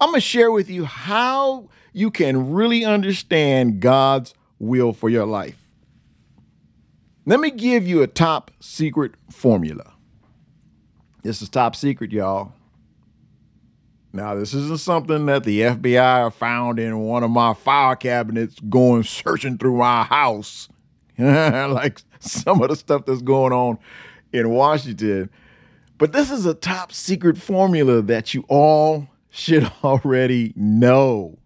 I'm 0.00 0.08
going 0.08 0.20
to 0.20 0.20
share 0.20 0.50
with 0.50 0.68
you 0.68 0.84
how 0.84 1.68
you 1.92 2.10
can 2.10 2.52
really 2.52 2.84
understand 2.84 3.80
God's 3.80 4.34
will 4.58 4.92
for 4.92 5.08
your 5.08 5.26
life. 5.26 5.58
Let 7.24 7.38
me 7.38 7.52
give 7.52 7.86
you 7.86 8.02
a 8.02 8.08
top 8.08 8.50
secret 8.58 9.12
formula. 9.30 9.92
This 11.22 11.40
is 11.40 11.48
top 11.48 11.76
secret, 11.76 12.10
y'all. 12.10 12.52
Now, 14.12 14.34
this 14.34 14.52
isn't 14.52 14.80
something 14.80 15.24
that 15.26 15.44
the 15.44 15.60
FBI 15.62 16.32
found 16.34 16.78
in 16.78 16.98
one 16.98 17.24
of 17.24 17.30
my 17.30 17.54
file 17.54 17.96
cabinets 17.96 18.56
going 18.68 19.04
searching 19.04 19.56
through 19.56 19.78
my 19.78 20.04
house, 20.04 20.68
like 21.18 22.02
some 22.20 22.60
of 22.60 22.68
the 22.68 22.76
stuff 22.76 23.06
that's 23.06 23.22
going 23.22 23.54
on 23.54 23.78
in 24.32 24.50
Washington. 24.50 25.30
But 25.96 26.12
this 26.12 26.30
is 26.30 26.44
a 26.44 26.52
top 26.52 26.92
secret 26.92 27.38
formula 27.38 28.02
that 28.02 28.34
you 28.34 28.44
all 28.48 29.08
should 29.30 29.70
already 29.84 30.52
know. 30.56 31.38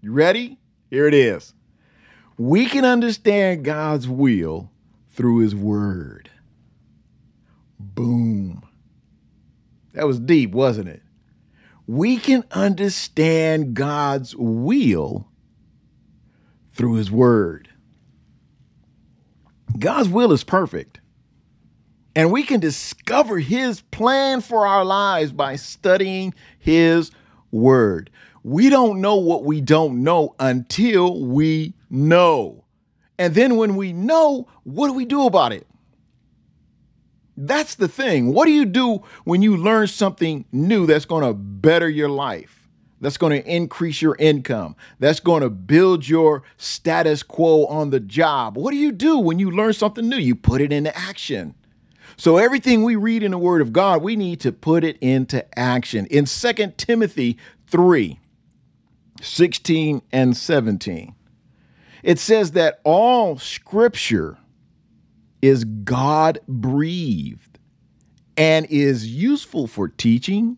You 0.00 0.12
ready? 0.12 0.58
Here 0.90 1.08
it 1.08 1.14
is. 1.14 1.54
We 2.38 2.66
can 2.66 2.84
understand 2.84 3.64
God's 3.64 4.06
will 4.06 4.70
through 5.10 5.38
his 5.38 5.56
word. 5.56 6.30
Boom. 7.80 8.62
That 9.92 10.06
was 10.06 10.20
deep, 10.20 10.52
wasn't 10.52 10.88
it? 10.88 11.02
We 11.92 12.16
can 12.16 12.42
understand 12.52 13.74
God's 13.74 14.34
will 14.34 15.28
through 16.72 16.94
his 16.94 17.10
word. 17.10 17.68
God's 19.78 20.08
will 20.08 20.32
is 20.32 20.42
perfect. 20.42 21.00
And 22.16 22.32
we 22.32 22.44
can 22.44 22.60
discover 22.60 23.40
his 23.40 23.82
plan 23.82 24.40
for 24.40 24.66
our 24.66 24.86
lives 24.86 25.32
by 25.32 25.56
studying 25.56 26.32
his 26.58 27.10
word. 27.50 28.08
We 28.42 28.70
don't 28.70 29.02
know 29.02 29.16
what 29.16 29.44
we 29.44 29.60
don't 29.60 30.02
know 30.02 30.34
until 30.40 31.22
we 31.22 31.74
know. 31.90 32.64
And 33.18 33.34
then 33.34 33.56
when 33.56 33.76
we 33.76 33.92
know, 33.92 34.48
what 34.64 34.86
do 34.86 34.94
we 34.94 35.04
do 35.04 35.26
about 35.26 35.52
it? 35.52 35.66
That's 37.44 37.74
the 37.74 37.88
thing. 37.88 38.32
What 38.32 38.46
do 38.46 38.52
you 38.52 38.64
do 38.64 39.02
when 39.24 39.42
you 39.42 39.56
learn 39.56 39.88
something 39.88 40.44
new 40.52 40.86
that's 40.86 41.04
going 41.04 41.24
to 41.24 41.34
better 41.34 41.88
your 41.88 42.08
life? 42.08 42.68
That's 43.00 43.16
going 43.16 43.32
to 43.42 43.52
increase 43.52 44.00
your 44.00 44.14
income. 44.20 44.76
That's 45.00 45.18
going 45.18 45.42
to 45.42 45.50
build 45.50 46.08
your 46.08 46.44
status 46.56 47.24
quo 47.24 47.66
on 47.66 47.90
the 47.90 47.98
job. 47.98 48.56
What 48.56 48.70
do 48.70 48.76
you 48.76 48.92
do 48.92 49.18
when 49.18 49.40
you 49.40 49.50
learn 49.50 49.72
something 49.72 50.08
new? 50.08 50.18
You 50.18 50.36
put 50.36 50.60
it 50.60 50.72
into 50.72 50.96
action. 50.96 51.56
So 52.16 52.36
everything 52.36 52.84
we 52.84 52.94
read 52.94 53.24
in 53.24 53.32
the 53.32 53.38
word 53.38 53.60
of 53.60 53.72
God, 53.72 54.02
we 54.02 54.14
need 54.14 54.38
to 54.42 54.52
put 54.52 54.84
it 54.84 54.96
into 55.00 55.44
action. 55.58 56.06
In 56.06 56.26
2 56.26 56.52
Timothy 56.76 57.38
3, 57.66 58.20
16 59.20 60.02
and 60.12 60.36
17, 60.36 61.14
it 62.04 62.20
says 62.20 62.52
that 62.52 62.80
all 62.84 63.36
scripture 63.36 64.38
is 65.42 65.64
God 65.64 66.38
breathed 66.48 67.58
and 68.36 68.64
is 68.70 69.06
useful 69.06 69.66
for 69.66 69.88
teaching, 69.88 70.56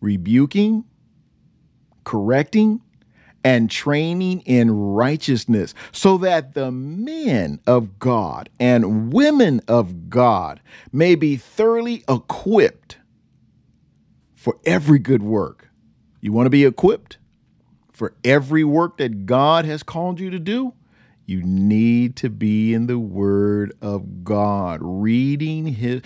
rebuking, 0.00 0.84
correcting, 2.04 2.80
and 3.44 3.70
training 3.70 4.40
in 4.40 4.70
righteousness, 4.70 5.74
so 5.92 6.18
that 6.18 6.54
the 6.54 6.72
men 6.72 7.60
of 7.66 7.98
God 7.98 8.48
and 8.58 9.12
women 9.12 9.60
of 9.68 10.08
God 10.10 10.60
may 10.92 11.14
be 11.14 11.36
thoroughly 11.36 12.02
equipped 12.08 12.98
for 14.34 14.58
every 14.64 14.98
good 14.98 15.22
work. 15.22 15.68
You 16.20 16.32
want 16.32 16.46
to 16.46 16.50
be 16.50 16.64
equipped 16.64 17.18
for 17.92 18.14
every 18.24 18.64
work 18.64 18.96
that 18.96 19.26
God 19.26 19.64
has 19.64 19.82
called 19.82 20.18
you 20.18 20.30
to 20.30 20.40
do? 20.40 20.74
You 21.26 21.42
need 21.42 22.14
to 22.16 22.30
be 22.30 22.72
in 22.72 22.86
the 22.86 23.00
Word 23.00 23.72
of 23.82 24.22
God, 24.22 24.78
reading 24.80 25.66
His. 25.66 26.02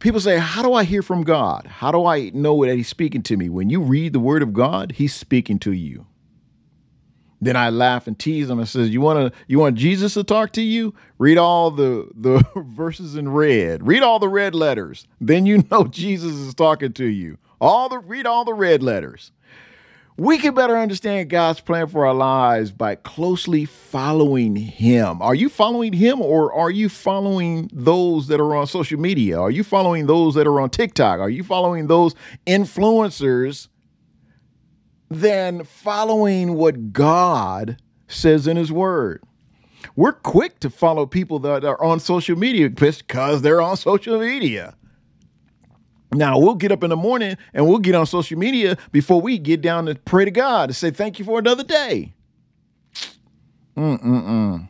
People 0.00 0.18
say, 0.18 0.38
How 0.38 0.62
do 0.62 0.74
I 0.74 0.82
hear 0.82 1.00
from 1.00 1.22
God? 1.22 1.68
How 1.68 1.92
do 1.92 2.04
I 2.06 2.30
know 2.30 2.64
that 2.64 2.74
He's 2.74 2.88
speaking 2.88 3.22
to 3.22 3.36
me? 3.36 3.48
When 3.48 3.70
you 3.70 3.80
read 3.80 4.12
the 4.12 4.20
Word 4.20 4.42
of 4.42 4.52
God, 4.52 4.92
He's 4.92 5.14
speaking 5.14 5.60
to 5.60 5.72
you. 5.72 6.06
Then 7.40 7.56
I 7.56 7.70
laugh 7.70 8.06
and 8.08 8.18
tease 8.18 8.48
them 8.48 8.58
and 8.58 8.68
says, 8.68 8.90
"You 8.90 9.00
want 9.00 9.32
to? 9.32 9.40
You 9.46 9.60
want 9.60 9.76
Jesus 9.76 10.14
to 10.14 10.24
talk 10.24 10.52
to 10.54 10.62
you? 10.62 10.92
Read 11.18 11.38
all 11.38 11.70
the 11.70 12.08
the 12.14 12.44
verses 12.56 13.14
in 13.14 13.28
red. 13.28 13.86
Read 13.86 14.02
all 14.02 14.18
the 14.18 14.28
red 14.28 14.56
letters. 14.56 15.06
Then 15.20 15.46
you 15.46 15.62
know 15.70 15.84
Jesus 15.90 16.32
is 16.32 16.54
talking 16.54 16.92
to 16.94 17.04
you. 17.04 17.38
All 17.60 17.88
the 17.88 17.98
read 17.98 18.26
all 18.26 18.44
the 18.44 18.54
red 18.54 18.82
letters." 18.82 19.30
We 20.16 20.38
can 20.38 20.54
better 20.54 20.78
understand 20.78 21.28
God's 21.28 21.60
plan 21.60 21.88
for 21.88 22.06
our 22.06 22.14
lives 22.14 22.70
by 22.70 22.94
closely 22.94 23.64
following 23.64 24.54
Him. 24.54 25.20
Are 25.20 25.34
you 25.34 25.48
following 25.48 25.92
Him 25.92 26.20
or 26.20 26.52
are 26.52 26.70
you 26.70 26.88
following 26.88 27.68
those 27.72 28.28
that 28.28 28.38
are 28.38 28.54
on 28.54 28.68
social 28.68 29.00
media? 29.00 29.40
Are 29.40 29.50
you 29.50 29.64
following 29.64 30.06
those 30.06 30.36
that 30.36 30.46
are 30.46 30.60
on 30.60 30.70
TikTok? 30.70 31.18
Are 31.18 31.28
you 31.28 31.42
following 31.42 31.88
those 31.88 32.14
influencers 32.46 33.66
than 35.10 35.64
following 35.64 36.54
what 36.54 36.92
God 36.92 37.82
says 38.06 38.46
in 38.46 38.56
His 38.56 38.70
Word? 38.70 39.20
We're 39.96 40.12
quick 40.12 40.60
to 40.60 40.70
follow 40.70 41.06
people 41.06 41.40
that 41.40 41.64
are 41.64 41.82
on 41.82 41.98
social 41.98 42.38
media 42.38 42.70
because 42.70 43.42
they're 43.42 43.60
on 43.60 43.76
social 43.76 44.20
media. 44.20 44.76
Now 46.14 46.38
we'll 46.38 46.54
get 46.54 46.72
up 46.72 46.82
in 46.84 46.90
the 46.90 46.96
morning 46.96 47.36
and 47.52 47.66
we'll 47.68 47.78
get 47.78 47.94
on 47.94 48.06
social 48.06 48.38
media 48.38 48.78
before 48.92 49.20
we 49.20 49.38
get 49.38 49.60
down 49.60 49.86
to 49.86 49.94
pray 49.94 50.24
to 50.24 50.30
God 50.30 50.68
to 50.68 50.74
say 50.74 50.90
thank 50.90 51.18
you 51.18 51.24
for 51.24 51.38
another 51.38 51.64
day. 51.64 52.14
Mm-mm-mm. 53.76 54.68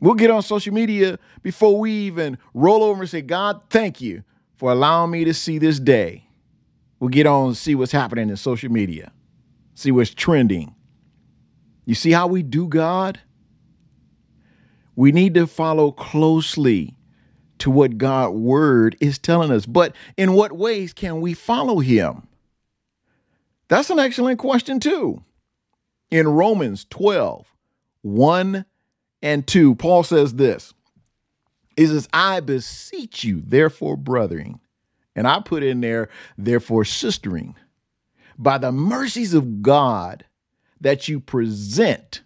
We'll 0.00 0.14
get 0.14 0.30
on 0.30 0.42
social 0.42 0.72
media 0.72 1.18
before 1.42 1.78
we 1.78 1.92
even 1.92 2.38
roll 2.54 2.82
over 2.82 3.02
and 3.02 3.10
say, 3.10 3.20
God, 3.20 3.62
thank 3.68 4.00
you 4.00 4.22
for 4.56 4.70
allowing 4.70 5.10
me 5.10 5.24
to 5.24 5.34
see 5.34 5.58
this 5.58 5.78
day. 5.78 6.24
We'll 7.00 7.10
get 7.10 7.26
on 7.26 7.48
and 7.48 7.56
see 7.56 7.74
what's 7.74 7.92
happening 7.92 8.28
in 8.28 8.36
social 8.36 8.70
media, 8.70 9.12
see 9.74 9.92
what's 9.92 10.10
trending. 10.10 10.74
You 11.84 11.94
see 11.94 12.12
how 12.12 12.26
we 12.26 12.42
do 12.42 12.68
God? 12.68 13.20
We 14.94 15.12
need 15.12 15.34
to 15.34 15.46
follow 15.46 15.92
closely 15.92 16.97
to 17.58 17.70
what 17.70 17.98
God's 17.98 18.36
word 18.36 18.96
is 19.00 19.18
telling 19.18 19.50
us. 19.50 19.66
But 19.66 19.94
in 20.16 20.32
what 20.32 20.52
ways 20.52 20.92
can 20.92 21.20
we 21.20 21.34
follow 21.34 21.78
him? 21.78 22.26
That's 23.68 23.90
an 23.90 23.98
excellent 23.98 24.38
question, 24.38 24.80
too. 24.80 25.22
In 26.10 26.26
Romans 26.28 26.86
12, 26.88 27.46
1 28.02 28.64
and 29.22 29.46
2, 29.46 29.74
Paul 29.74 30.02
says 30.02 30.34
this. 30.34 30.72
He 31.76 31.86
says, 31.86 32.08
I 32.12 32.40
beseech 32.40 33.24
you, 33.24 33.40
therefore, 33.40 33.96
brethren, 33.96 34.60
and 35.14 35.28
I 35.28 35.40
put 35.40 35.62
in 35.62 35.80
there, 35.80 36.08
therefore, 36.36 36.82
sistering, 36.82 37.54
by 38.38 38.58
the 38.58 38.72
mercies 38.72 39.34
of 39.34 39.62
God, 39.62 40.24
that 40.80 41.08
you 41.08 41.20
present. 41.20 42.22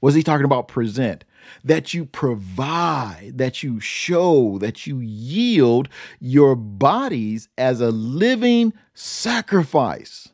Was 0.00 0.14
he 0.14 0.22
talking 0.22 0.44
about 0.44 0.68
present? 0.68 1.24
That 1.64 1.94
you 1.94 2.04
provide, 2.04 3.32
that 3.36 3.62
you 3.62 3.80
show, 3.80 4.58
that 4.58 4.86
you 4.86 4.98
yield 5.00 5.88
your 6.20 6.54
bodies 6.54 7.48
as 7.56 7.80
a 7.80 7.90
living 7.90 8.72
sacrifice. 8.94 10.28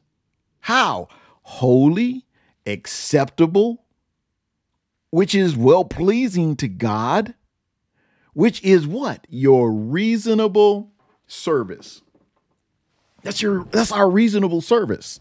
How? 0.61 1.09
Holy, 1.43 2.27
acceptable, 2.67 3.85
which 5.11 5.35
is 5.35 5.57
well 5.57 5.85
pleasing 5.85 6.57
to 6.57 6.69
God, 6.69 7.35
which 8.35 8.63
is 8.63 8.87
what? 8.87 9.27
Your 9.29 9.73
reasonable 9.73 10.93
service. 11.27 12.03
That's 13.23 13.43
your 13.43 13.65
that's 13.65 13.93
our 13.93 14.09
reasonable 14.09 14.61
service 14.61 15.21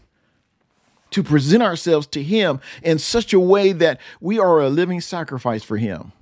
to 1.10 1.22
present 1.22 1.62
ourselves 1.62 2.06
to 2.08 2.22
Him 2.22 2.60
in 2.82 2.98
such 2.98 3.32
a 3.32 3.40
way 3.40 3.72
that 3.72 4.00
we 4.20 4.38
are 4.38 4.60
a 4.60 4.68
living 4.68 5.00
sacrifice 5.00 5.62
for 5.62 5.76
Him. 5.76 6.12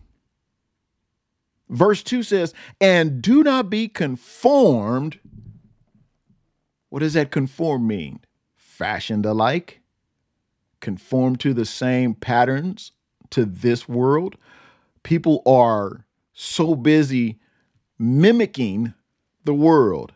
Verse 1.68 2.02
2 2.02 2.22
says, 2.22 2.54
And 2.80 3.20
do 3.20 3.42
not 3.42 3.68
be 3.68 3.88
conformed. 3.88 5.18
What 6.88 7.00
does 7.00 7.14
that 7.14 7.30
conform 7.30 7.86
mean? 7.86 8.20
Fashioned 8.54 9.26
alike? 9.26 9.80
Conform 10.80 11.36
to 11.36 11.52
the 11.52 11.64
same 11.64 12.14
patterns 12.14 12.92
to 13.30 13.44
this 13.44 13.88
world? 13.88 14.36
People 15.02 15.42
are 15.46 16.06
so 16.32 16.74
busy 16.74 17.40
mimicking 17.98 18.94
the 19.44 19.54
world. 19.54 20.12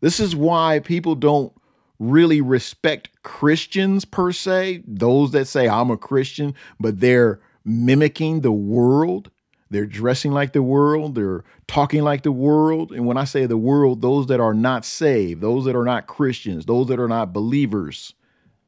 This 0.00 0.18
is 0.20 0.34
why 0.34 0.80
people 0.80 1.14
don't 1.14 1.52
really 2.00 2.40
respect 2.40 3.10
Christians 3.22 4.04
per 4.04 4.32
se, 4.32 4.82
those 4.86 5.30
that 5.30 5.46
say 5.46 5.68
I'm 5.68 5.90
a 5.90 5.96
Christian, 5.96 6.54
but 6.80 6.98
they're 6.98 7.40
mimicking 7.64 8.40
the 8.40 8.50
world. 8.50 9.30
They're 9.68 9.86
dressing 9.86 10.32
like 10.32 10.52
the 10.52 10.62
world. 10.62 11.14
They're 11.14 11.44
talking 11.68 12.02
like 12.02 12.22
the 12.22 12.32
world. 12.32 12.90
And 12.90 13.06
when 13.06 13.16
I 13.16 13.24
say 13.24 13.46
the 13.46 13.56
world, 13.56 14.00
those 14.00 14.26
that 14.26 14.40
are 14.40 14.54
not 14.54 14.84
saved, 14.84 15.42
those 15.42 15.66
that 15.66 15.76
are 15.76 15.84
not 15.84 16.08
Christians, 16.08 16.66
those 16.66 16.88
that 16.88 16.98
are 16.98 17.06
not 17.06 17.32
believers, 17.32 18.14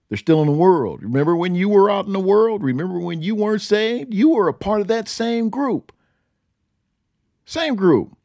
they're 0.08 0.18
still 0.18 0.42
in 0.42 0.46
the 0.46 0.52
world. 0.52 1.02
Remember 1.02 1.34
when 1.34 1.54
you 1.54 1.70
were 1.70 1.90
out 1.90 2.06
in 2.06 2.12
the 2.12 2.20
world? 2.20 2.62
Remember 2.62 3.00
when 3.00 3.22
you 3.22 3.34
weren't 3.34 3.62
saved? 3.62 4.12
You 4.12 4.28
were 4.28 4.46
a 4.46 4.54
part 4.54 4.82
of 4.82 4.88
that 4.88 5.08
same 5.08 5.48
group. 5.48 5.90
Same 7.46 7.74
group. 7.74 8.16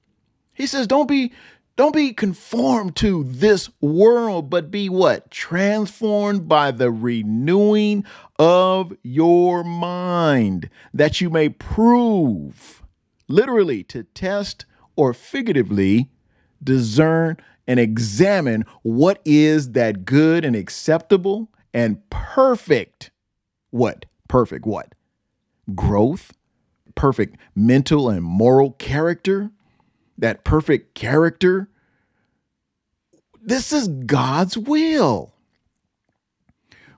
He 0.53 0.67
says, 0.67 0.85
don't 0.85 1.07
be 1.07 1.31
don't 1.77 1.93
be 1.93 2.11
conformed 2.11 2.95
to 2.97 3.23
this 3.23 3.69
world, 3.79 4.49
but 4.49 4.71
be 4.71 4.89
what? 4.89 5.31
Transformed 5.31 6.47
by 6.47 6.71
the 6.71 6.91
renewing 6.91 8.03
of 8.39 8.93
your 9.03 9.63
mind, 9.63 10.69
that 10.93 11.21
you 11.21 11.29
may 11.29 11.49
prove, 11.49 12.83
literally, 13.27 13.83
to 13.83 14.03
test 14.03 14.65
or 14.95 15.13
figuratively 15.13 16.09
discern 16.61 17.37
and 17.67 17.79
examine 17.79 18.65
what 18.81 19.21
is 19.23 19.71
that 19.73 20.03
good 20.03 20.43
and 20.43 20.55
acceptable 20.55 21.49
and 21.73 22.09
perfect 22.09 23.11
what? 23.69 24.05
Perfect 24.27 24.65
what? 24.65 24.95
Growth 25.75 26.33
perfect 26.97 27.37
mental 27.55 28.09
and 28.09 28.23
moral 28.23 28.71
character, 28.71 29.51
that 30.17 30.43
perfect 30.43 30.93
character. 30.95 31.69
This 33.41 33.71
is 33.71 33.87
God's 33.87 34.57
will. 34.57 35.33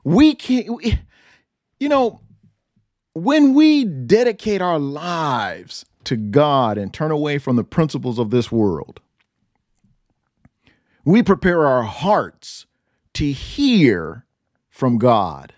We 0.03 0.33
can't, 0.33 0.75
we, 0.75 0.99
you 1.79 1.89
know, 1.89 2.21
when 3.13 3.53
we 3.53 3.85
dedicate 3.85 4.61
our 4.61 4.79
lives 4.79 5.85
to 6.05 6.15
God 6.15 6.77
and 6.77 6.93
turn 6.93 7.11
away 7.11 7.37
from 7.37 7.55
the 7.55 7.63
principles 7.63 8.17
of 8.17 8.29
this 8.29 8.51
world, 8.51 9.01
we 11.05 11.21
prepare 11.21 11.65
our 11.65 11.83
hearts 11.83 12.65
to 13.13 13.31
hear 13.31 14.25
from 14.69 14.97
God. 14.97 15.53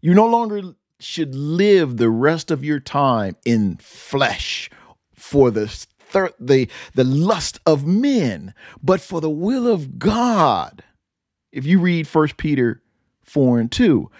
You 0.00 0.14
no 0.14 0.26
longer 0.26 0.62
should 0.98 1.34
live 1.34 1.96
the 1.96 2.10
rest 2.10 2.50
of 2.50 2.64
your 2.64 2.80
time 2.80 3.36
in 3.44 3.76
flesh 3.76 4.70
for 5.14 5.50
the 5.50 5.68
thir- 6.16 6.34
the 6.40 6.68
the 6.94 7.04
lust 7.04 7.60
of 7.66 7.86
men, 7.86 8.54
but 8.82 9.00
for 9.00 9.20
the 9.20 9.30
will 9.30 9.66
of 9.66 9.98
God. 9.98 10.82
If 11.52 11.66
you 11.66 11.78
read 11.78 12.06
1 12.06 12.28
Peter 12.36 12.82
4 13.22 13.60
and 13.60 13.72
2, 13.72 14.10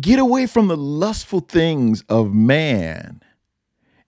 get 0.00 0.18
away 0.18 0.46
from 0.46 0.68
the 0.68 0.76
lustful 0.76 1.40
things 1.40 2.02
of 2.08 2.34
man 2.34 3.22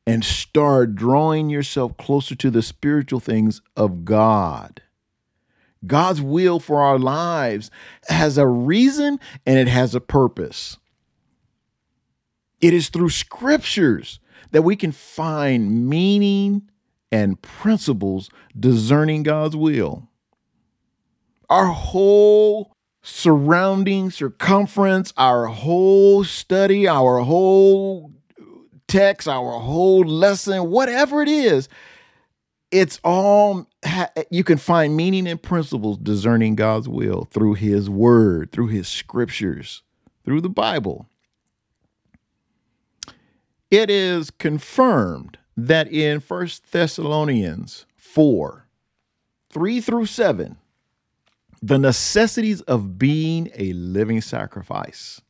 and 0.07 0.25
start 0.25 0.95
drawing 0.95 1.49
yourself 1.49 1.97
closer 1.97 2.35
to 2.35 2.51
the 2.51 2.63
spiritual 2.63 3.21
things 3.21 3.63
of 3.77 4.05
God. 4.05 4.83
God's 5.87 6.21
will 6.21 6.61
for 6.61 6.81
our 6.81 6.99
lives 6.99 7.71
has 8.09 8.39
a 8.39 8.47
reason 8.47 9.19
and 9.45 9.59
it 9.59 9.69
has 9.69 9.95
a 9.95 10.01
purpose. 10.01 10.79
It 12.61 12.73
is 12.73 12.89
through 12.89 13.11
scriptures 13.11 14.21
that 14.53 14.63
we 14.63 14.77
can 14.77 14.93
find 14.93 15.89
meaning 15.89 16.71
and 17.15 17.41
principles 17.43 18.29
discerning 18.59 19.23
God's 19.23 19.55
will. 19.55 20.09
Our 21.49 21.67
whole 21.67 22.73
surrounding 23.03 24.11
circumference, 24.11 25.13
our 25.17 25.47
whole 25.47 26.25
study, 26.25 26.89
our 26.89 27.21
whole 27.21 28.11
text, 28.89 29.29
our 29.29 29.61
whole 29.61 30.03
lesson, 30.03 30.69
whatever 30.71 31.23
it 31.23 31.29
is, 31.29 31.69
it's 32.73 32.99
all 33.05 33.69
you 34.31 34.43
can 34.43 34.59
find 34.59 34.97
meaning 34.97 35.29
and 35.29 35.41
principles 35.41 35.99
discerning 35.99 36.57
God's 36.57 36.89
will 36.89 37.29
through 37.31 37.55
his 37.55 37.89
word, 37.89 38.51
through 38.51 38.69
his 38.69 38.89
scriptures, 38.89 39.85
through 40.25 40.41
the 40.41 40.49
Bible. 40.49 41.07
It 43.71 43.89
is 43.89 44.33
confirmed 44.33 45.39
that 45.57 45.91
in 45.91 46.21
First 46.21 46.71
Thessalonians 46.73 47.87
4 47.97 48.67
3 49.51 49.81
through 49.81 50.07
7, 50.07 50.57
the 51.63 51.79
necessities 51.79 52.61
of 52.63 52.99
being 52.99 53.51
a 53.55 53.73
living 53.73 54.21
sacrifice 54.21 55.21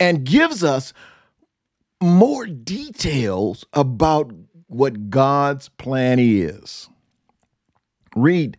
and 0.00 0.24
gives 0.24 0.64
us 0.64 0.92
more 2.00 2.46
details 2.46 3.64
about 3.72 4.32
what 4.66 5.10
God's 5.10 5.68
plan 5.68 6.18
is. 6.20 6.88
Read 8.14 8.56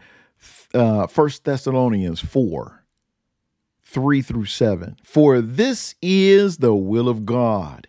uh, 0.74 1.08
1 1.08 1.30
Thessalonians 1.44 2.20
4 2.20 2.84
3 3.84 4.22
through 4.22 4.46
7. 4.46 4.98
For 5.04 5.42
this 5.42 5.96
is 6.02 6.58
the 6.58 6.76
will 6.76 7.08
of 7.08 7.26
God, 7.26 7.88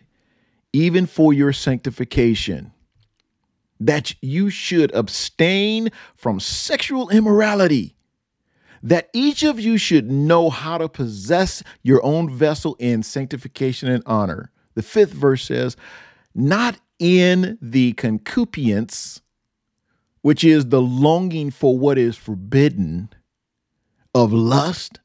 even 0.73 1.05
for 1.05 1.33
your 1.33 1.53
sanctification, 1.53 2.71
that 3.79 4.13
you 4.21 4.49
should 4.49 4.93
abstain 4.93 5.89
from 6.15 6.39
sexual 6.39 7.09
immorality, 7.09 7.95
that 8.83 9.09
each 9.13 9.43
of 9.43 9.59
you 9.59 9.77
should 9.77 10.09
know 10.09 10.49
how 10.49 10.77
to 10.77 10.87
possess 10.87 11.63
your 11.81 12.03
own 12.05 12.29
vessel 12.29 12.75
in 12.79 13.03
sanctification 13.03 13.89
and 13.89 14.03
honor. 14.05 14.51
The 14.75 14.83
fifth 14.83 15.11
verse 15.11 15.43
says, 15.43 15.75
not 16.35 16.77
in 16.99 17.57
the 17.61 17.93
concupiscence, 17.93 19.21
which 20.21 20.43
is 20.43 20.67
the 20.67 20.81
longing 20.81 21.49
for 21.49 21.77
what 21.77 21.97
is 21.97 22.15
forbidden, 22.17 23.09
of 24.13 24.33
lust, 24.33 24.99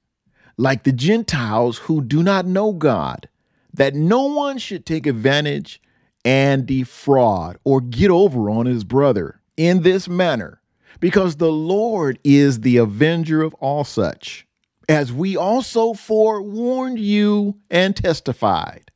like 0.56 0.84
the 0.84 0.92
Gentiles 0.92 1.78
who 1.78 2.00
do 2.00 2.22
not 2.22 2.46
know 2.46 2.72
God, 2.72 3.28
that 3.74 3.94
no 3.94 4.22
one 4.24 4.56
should 4.58 4.86
take 4.86 5.06
advantage 5.06 5.82
and 6.24 6.64
defraud 6.64 7.58
or 7.64 7.80
get 7.80 8.10
over 8.10 8.48
on 8.48 8.66
his 8.66 8.84
brother 8.84 9.40
in 9.56 9.82
this 9.82 10.08
manner, 10.08 10.60
because 11.00 11.36
the 11.36 11.52
Lord 11.52 12.18
is 12.24 12.60
the 12.60 12.78
avenger 12.78 13.42
of 13.42 13.52
all 13.54 13.84
such, 13.84 14.46
as 14.88 15.12
we 15.12 15.36
also 15.36 15.92
forewarned 15.92 16.98
you 16.98 17.58
and 17.70 17.94
testified. 17.94 18.90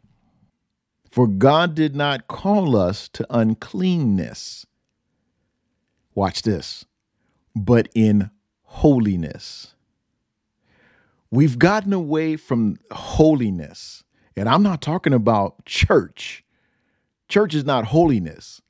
For 1.11 1.27
God 1.27 1.75
did 1.75 1.97
not 1.97 2.29
call 2.29 2.77
us 2.77 3.09
to 3.11 3.27
uncleanness. 3.31 4.65
Watch 6.15 6.43
this, 6.43 6.85
but 7.55 7.89
in 7.95 8.31
holiness. 8.63 9.75
We've 11.31 11.59
gotten 11.59 11.93
away 11.93 12.37
from 12.37 12.79
holiness. 12.91 14.05
And 14.39 14.49
I'm 14.49 14.63
not 14.63 14.81
talking 14.81 15.13
about 15.13 15.65
church. 15.65 16.45
Church 17.29 17.55
is 17.55 17.65
not 17.65 17.87
holiness. 17.87 18.63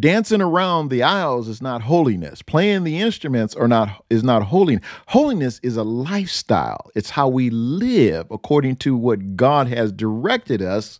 Dancing 0.00 0.40
around 0.40 0.88
the 0.88 1.02
aisles 1.02 1.48
is 1.48 1.60
not 1.60 1.82
holiness. 1.82 2.40
Playing 2.40 2.84
the 2.84 2.98
instruments 2.98 3.54
are 3.54 3.68
not 3.68 4.04
is 4.08 4.22
not 4.24 4.44
holiness. 4.44 4.84
Holiness 5.08 5.60
is 5.62 5.76
a 5.76 5.82
lifestyle. 5.82 6.90
It's 6.94 7.10
how 7.10 7.28
we 7.28 7.50
live 7.50 8.26
according 8.30 8.76
to 8.76 8.96
what 8.96 9.36
God 9.36 9.68
has 9.68 9.92
directed 9.92 10.62
us 10.62 10.98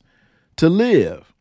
to 0.57 0.68
live. 0.68 1.33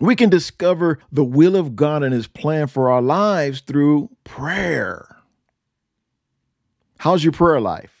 We 0.00 0.16
can 0.16 0.30
discover 0.30 0.98
the 1.12 1.24
will 1.24 1.54
of 1.54 1.76
God 1.76 2.02
and 2.02 2.12
His 2.12 2.26
plan 2.26 2.66
for 2.66 2.90
our 2.90 3.02
lives 3.02 3.60
through 3.60 4.10
prayer. 4.24 5.16
How's 6.98 7.22
your 7.22 7.32
prayer 7.32 7.60
life? 7.60 7.93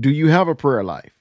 Do 0.00 0.10
you 0.10 0.28
have 0.28 0.48
a 0.48 0.54
prayer 0.54 0.82
life? 0.82 1.12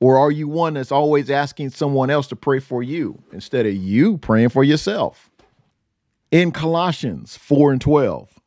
Or 0.00 0.18
are 0.18 0.30
you 0.30 0.46
one 0.46 0.74
that's 0.74 0.92
always 0.92 1.30
asking 1.30 1.70
someone 1.70 2.10
else 2.10 2.28
to 2.28 2.36
pray 2.36 2.60
for 2.60 2.82
you 2.82 3.22
instead 3.32 3.66
of 3.66 3.74
you 3.74 4.18
praying 4.18 4.50
for 4.50 4.62
yourself? 4.62 5.30
In 6.30 6.52
Colossians 6.52 7.36
4 7.36 7.72
and 7.72 7.80
12, 7.80 8.40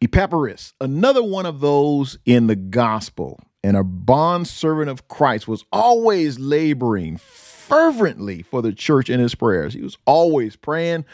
Epaphras, 0.00 0.72
another 0.80 1.22
one 1.22 1.46
of 1.46 1.60
those 1.60 2.18
in 2.24 2.46
the 2.46 2.56
gospel, 2.56 3.40
and 3.62 3.76
a 3.76 3.84
bond 3.84 4.48
servant 4.48 4.90
of 4.90 5.06
Christ 5.08 5.46
was 5.46 5.64
always 5.72 6.38
laboring 6.38 7.18
fervently 7.64 8.42
for 8.42 8.60
the 8.60 8.72
church 8.72 9.08
in 9.08 9.20
his 9.20 9.34
prayers. 9.34 9.74
He 9.74 9.80
was 9.80 9.96
always 10.04 10.54
praying 10.54 11.04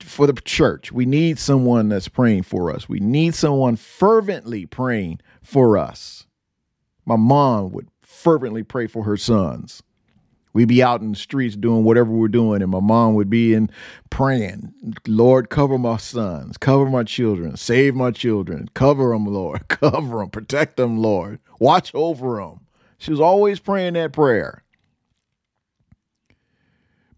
for 0.00 0.26
the 0.26 0.32
church. 0.32 0.90
We 0.90 1.06
need 1.06 1.38
someone 1.38 1.88
that's 1.88 2.08
praying 2.08 2.42
for 2.42 2.72
us. 2.72 2.88
We 2.88 2.98
need 2.98 3.34
someone 3.34 3.76
fervently 3.76 4.66
praying 4.66 5.20
for 5.42 5.78
us. 5.78 6.26
My 7.06 7.16
mom 7.16 7.70
would 7.72 7.88
fervently 8.00 8.64
pray 8.64 8.86
for 8.88 9.04
her 9.04 9.16
sons. 9.16 9.82
We'd 10.52 10.68
be 10.68 10.82
out 10.82 11.00
in 11.00 11.12
the 11.12 11.16
streets 11.16 11.56
doing 11.56 11.84
whatever 11.84 12.10
we're 12.10 12.28
doing, 12.28 12.62
and 12.62 12.70
my 12.70 12.80
mom 12.80 13.14
would 13.14 13.30
be 13.30 13.54
in 13.54 13.70
praying, 14.08 14.72
Lord, 15.06 15.50
cover 15.50 15.78
my 15.78 15.96
sons, 15.96 16.56
cover 16.56 16.86
my 16.86 17.02
children, 17.02 17.56
save 17.56 17.94
my 17.94 18.12
children, 18.12 18.68
cover 18.74 19.10
them, 19.10 19.26
Lord, 19.26 19.66
cover 19.68 20.18
them, 20.18 20.30
protect 20.30 20.76
them, 20.76 20.98
Lord, 20.98 21.40
watch 21.58 21.92
over 21.94 22.36
them. 22.36 22.66
She 22.98 23.10
was 23.10 23.20
always 23.20 23.58
praying 23.60 23.94
that 23.94 24.12
prayer. 24.12 24.63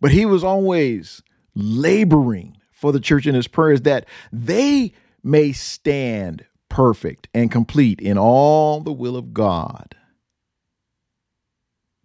But 0.01 0.13
he 0.13 0.27
was 0.27 0.45
always 0.45 1.23
laboring 1.55 2.57
for 2.71 2.93
the 2.93 3.01
church 3.01 3.27
in 3.27 3.35
his 3.35 3.49
prayers 3.49 3.83
that 3.83 4.07
they 4.33 4.93
may 5.23 5.53
stand 5.53 6.45
perfect 6.69 7.29
and 7.33 7.51
complete 7.51 8.01
in 8.01 8.19
all 8.19 8.81
the 8.81 8.93
will 8.93 9.17
of 9.17 9.33
God. 9.33 9.97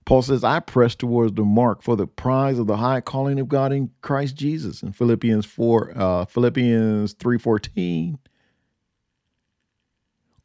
Paul 0.05 0.21
says, 0.21 0.43
I 0.43 0.59
press 0.59 0.95
towards 0.95 1.33
the 1.33 1.43
mark 1.43 1.83
for 1.83 1.95
the 1.95 2.07
prize 2.07 2.59
of 2.59 2.67
the 2.67 2.77
high 2.77 3.01
calling 3.01 3.39
of 3.39 3.47
God 3.47 3.71
in 3.71 3.91
Christ 4.01 4.35
Jesus 4.35 4.83
in 4.83 4.91
Philippians 4.91 5.45
4, 5.45 5.93
uh, 5.95 6.25
Philippians 6.25 7.13
3:14. 7.13 8.17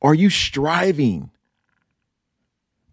Are 0.02 0.14
you 0.14 0.30
striving 0.30 1.30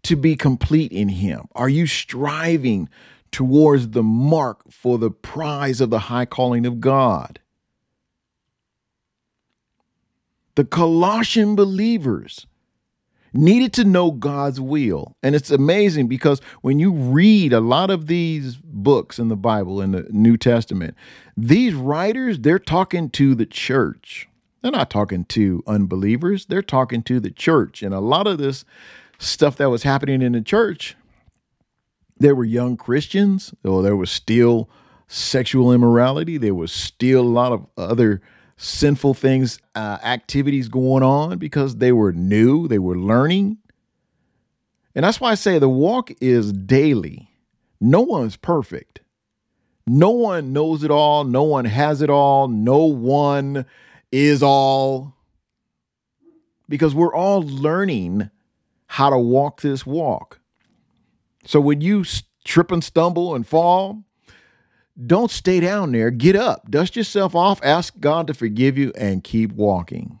to 0.02 0.16
be 0.16 0.36
complete 0.36 0.90
in 0.90 1.10
him? 1.10 1.46
Are 1.54 1.68
you 1.68 1.86
striving 1.86 2.88
towards 3.34 3.88
the 3.88 4.02
mark 4.04 4.70
for 4.70 4.96
the 4.96 5.10
prize 5.10 5.80
of 5.80 5.90
the 5.90 5.98
high 5.98 6.24
calling 6.24 6.64
of 6.64 6.80
God? 6.80 7.40
The 10.54 10.64
Colossian 10.64 11.56
believers 11.56 12.46
needed 13.32 13.72
to 13.72 13.84
know 13.84 14.12
God's 14.12 14.60
will. 14.60 15.16
And 15.20 15.34
it's 15.34 15.50
amazing 15.50 16.06
because 16.06 16.40
when 16.62 16.78
you 16.78 16.92
read 16.92 17.52
a 17.52 17.58
lot 17.58 17.90
of 17.90 18.06
these 18.06 18.54
books 18.56 19.18
in 19.18 19.26
the 19.26 19.36
Bible, 19.36 19.80
in 19.80 19.90
the 19.90 20.06
New 20.10 20.36
Testament, 20.36 20.94
these 21.36 21.74
writers, 21.74 22.38
they're 22.38 22.60
talking 22.60 23.10
to 23.10 23.34
the 23.34 23.46
church. 23.46 24.28
They're 24.62 24.70
not 24.70 24.90
talking 24.90 25.24
to 25.24 25.64
unbelievers, 25.66 26.46
they're 26.46 26.62
talking 26.62 27.02
to 27.02 27.18
the 27.18 27.32
church. 27.32 27.82
And 27.82 27.92
a 27.92 27.98
lot 27.98 28.28
of 28.28 28.38
this 28.38 28.64
stuff 29.18 29.56
that 29.56 29.70
was 29.70 29.82
happening 29.82 30.22
in 30.22 30.32
the 30.32 30.40
church, 30.40 30.96
there 32.16 32.34
were 32.34 32.44
young 32.44 32.76
Christians, 32.76 33.54
or 33.64 33.82
there 33.82 33.96
was 33.96 34.10
still 34.10 34.68
sexual 35.08 35.72
immorality, 35.72 36.38
there 36.38 36.54
was 36.54 36.72
still 36.72 37.22
a 37.22 37.22
lot 37.22 37.52
of 37.52 37.66
other 37.76 38.20
sinful 38.56 39.14
things, 39.14 39.58
uh, 39.74 39.98
activities 40.02 40.68
going 40.68 41.02
on 41.02 41.38
because 41.38 41.76
they 41.76 41.92
were 41.92 42.12
new, 42.12 42.68
they 42.68 42.78
were 42.78 42.96
learning. 42.96 43.58
And 44.94 45.04
that's 45.04 45.20
why 45.20 45.32
I 45.32 45.34
say 45.34 45.58
the 45.58 45.68
walk 45.68 46.12
is 46.20 46.52
daily. 46.52 47.30
No 47.80 48.00
one's 48.00 48.36
perfect. 48.36 49.00
No 49.86 50.10
one 50.10 50.52
knows 50.52 50.84
it 50.84 50.90
all. 50.90 51.24
No 51.24 51.42
one 51.42 51.64
has 51.64 52.00
it 52.00 52.08
all. 52.08 52.48
No 52.48 52.84
one 52.84 53.66
is 54.10 54.42
all. 54.42 55.14
Because 56.68 56.94
we're 56.94 57.14
all 57.14 57.42
learning 57.42 58.30
how 58.86 59.10
to 59.10 59.18
walk 59.18 59.60
this 59.60 59.84
walk. 59.84 60.40
So 61.44 61.60
when 61.60 61.80
you 61.80 62.04
trip 62.44 62.70
and 62.70 62.82
stumble 62.82 63.34
and 63.34 63.46
fall, 63.46 64.04
don't 65.06 65.30
stay 65.30 65.60
down 65.60 65.92
there. 65.92 66.10
Get 66.10 66.36
up, 66.36 66.70
dust 66.70 66.96
yourself 66.96 67.34
off, 67.34 67.60
ask 67.64 67.98
God 67.98 68.26
to 68.28 68.34
forgive 68.34 68.78
you, 68.78 68.92
and 68.96 69.24
keep 69.24 69.52
walking. 69.52 70.20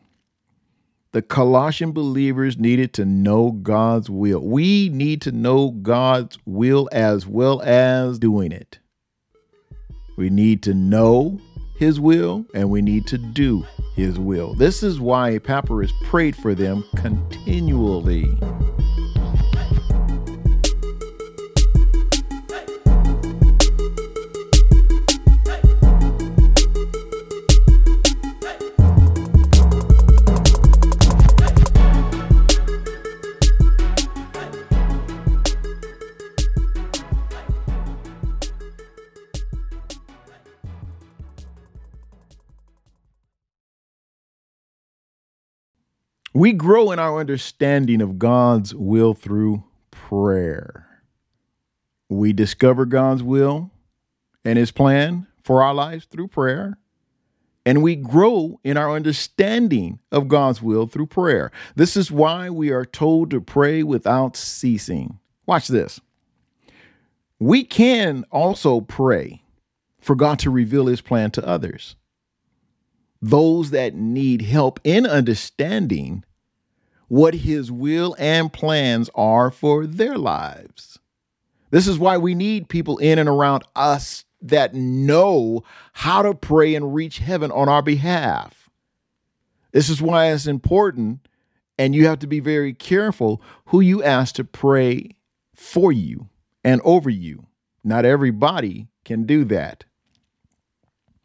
The 1.12 1.22
Colossian 1.22 1.92
believers 1.92 2.58
needed 2.58 2.92
to 2.94 3.04
know 3.04 3.52
God's 3.52 4.10
will. 4.10 4.40
We 4.40 4.88
need 4.88 5.22
to 5.22 5.30
know 5.30 5.70
God's 5.70 6.38
will 6.44 6.88
as 6.90 7.24
well 7.24 7.62
as 7.62 8.18
doing 8.18 8.50
it. 8.50 8.80
We 10.16 10.28
need 10.28 10.60
to 10.64 10.74
know 10.74 11.40
His 11.78 12.00
will 12.00 12.44
and 12.52 12.68
we 12.68 12.82
need 12.82 13.06
to 13.08 13.18
do 13.18 13.64
His 13.94 14.18
will. 14.18 14.54
This 14.54 14.82
is 14.82 14.98
why 14.98 15.34
Epaphras 15.34 15.92
prayed 16.02 16.34
for 16.34 16.52
them 16.52 16.84
continually. 16.96 18.26
We 46.36 46.52
grow 46.52 46.90
in 46.90 46.98
our 46.98 47.20
understanding 47.20 48.02
of 48.02 48.18
God's 48.18 48.74
will 48.74 49.14
through 49.14 49.62
prayer. 49.92 50.88
We 52.08 52.32
discover 52.32 52.86
God's 52.86 53.22
will 53.22 53.70
and 54.44 54.58
His 54.58 54.72
plan 54.72 55.28
for 55.44 55.62
our 55.62 55.72
lives 55.72 56.06
through 56.06 56.28
prayer. 56.28 56.76
And 57.64 57.84
we 57.84 57.94
grow 57.94 58.58
in 58.64 58.76
our 58.76 58.90
understanding 58.90 60.00
of 60.10 60.26
God's 60.26 60.60
will 60.60 60.88
through 60.88 61.06
prayer. 61.06 61.52
This 61.76 61.96
is 61.96 62.10
why 62.10 62.50
we 62.50 62.70
are 62.70 62.84
told 62.84 63.30
to 63.30 63.40
pray 63.40 63.84
without 63.84 64.36
ceasing. 64.36 65.20
Watch 65.46 65.68
this. 65.68 66.00
We 67.38 67.62
can 67.62 68.24
also 68.32 68.80
pray 68.80 69.44
for 70.00 70.16
God 70.16 70.40
to 70.40 70.50
reveal 70.50 70.86
His 70.86 71.00
plan 71.00 71.30
to 71.30 71.46
others 71.46 71.94
those 73.24 73.70
that 73.70 73.94
need 73.94 74.42
help 74.42 74.78
in 74.84 75.06
understanding 75.06 76.22
what 77.08 77.32
his 77.32 77.72
will 77.72 78.14
and 78.18 78.52
plans 78.52 79.08
are 79.14 79.50
for 79.50 79.86
their 79.86 80.18
lives. 80.18 80.98
This 81.70 81.86
is 81.86 81.98
why 81.98 82.18
we 82.18 82.34
need 82.34 82.68
people 82.68 82.98
in 82.98 83.18
and 83.18 83.28
around 83.28 83.64
us 83.74 84.26
that 84.42 84.74
know 84.74 85.64
how 85.94 86.20
to 86.20 86.34
pray 86.34 86.74
and 86.74 86.94
reach 86.94 87.18
heaven 87.18 87.50
on 87.50 87.66
our 87.66 87.80
behalf. 87.80 88.68
This 89.72 89.88
is 89.88 90.02
why 90.02 90.30
it's 90.30 90.46
important, 90.46 91.26
and 91.78 91.94
you 91.94 92.06
have 92.06 92.18
to 92.18 92.26
be 92.26 92.40
very 92.40 92.74
careful 92.74 93.40
who 93.66 93.80
you 93.80 94.02
ask 94.02 94.34
to 94.34 94.44
pray 94.44 95.16
for 95.54 95.90
you 95.90 96.28
and 96.62 96.82
over 96.84 97.08
you. 97.08 97.46
Not 97.82 98.04
everybody 98.04 98.88
can 99.02 99.24
do 99.24 99.44
that. 99.46 99.84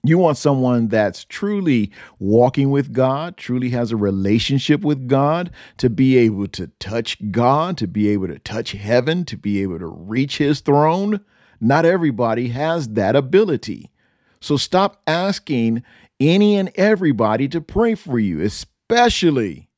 You 0.04 0.18
want 0.18 0.38
someone 0.38 0.88
that's 0.88 1.26
truly 1.26 1.92
walking 2.20 2.72
with 2.72 2.94
God, 2.94 3.36
truly 3.36 3.70
has 3.72 3.92
a 3.92 3.98
relationship 3.98 4.82
with 4.82 5.08
God, 5.08 5.52
to 5.78 5.90
be 5.90 6.18
able 6.18 6.48
to 6.50 6.68
touch 6.80 7.18
God, 7.32 7.78
to 7.78 7.88
be 7.88 8.08
able 8.10 8.28
to 8.28 8.40
touch 8.40 8.72
heaven, 8.72 9.26
to 9.26 9.38
be 9.38 9.62
able 9.62 9.80
to 9.80 9.88
reach 9.88 10.38
his 10.38 10.62
throne. 10.62 11.20
Not 11.60 11.86
everybody 11.86 12.50
has 12.50 12.90
that 12.90 13.16
ability. 13.16 13.92
So 14.40 14.56
stop 14.56 15.02
asking 15.06 15.84
any 16.20 16.56
and 16.56 16.72
everybody 16.76 17.50
to 17.50 17.60
pray 17.60 17.96
for 17.96 18.20
you, 18.20 18.42
especially 18.42 19.70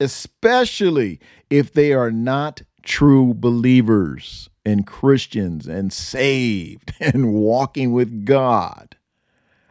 especially 0.00 1.20
if 1.50 1.72
they 1.72 1.92
are 1.92 2.10
not 2.10 2.62
true 2.82 3.34
believers 3.34 4.48
and 4.64 4.86
Christians 4.86 5.66
and 5.66 5.92
saved 5.92 6.94
and 7.00 7.32
walking 7.32 7.92
with 7.92 8.24
God. 8.24 8.96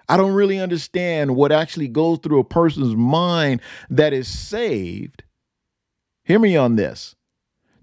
I 0.08 0.18
don't 0.18 0.34
really 0.34 0.60
understand 0.60 1.36
what 1.36 1.52
actually 1.52 1.88
goes 1.88 2.20
through 2.20 2.39
a 2.39 2.44
person's 2.44 2.96
mind 2.96 3.62
that 3.89 4.13
is 4.13 4.28
saved. 4.28 5.24
Hear 6.24 6.39
me 6.39 6.56
on 6.56 6.76
this. 6.76 7.15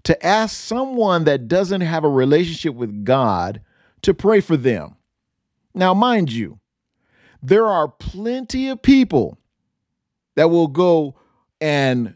To 0.03 0.25
ask 0.25 0.55
someone 0.55 1.23
that 1.25 1.47
doesn't 1.47 1.81
have 1.81 2.03
a 2.03 2.09
relationship 2.09 2.75
with 2.75 3.05
God 3.05 3.61
to 4.01 4.13
pray 4.13 4.41
for 4.41 4.57
them. 4.57 4.95
Now, 5.73 5.93
mind 5.93 6.31
you, 6.31 6.59
there 7.41 7.67
are 7.67 7.87
plenty 7.87 8.69
of 8.69 8.81
people 8.81 9.37
that 10.35 10.49
will 10.49 10.67
go 10.67 11.15
and 11.61 12.15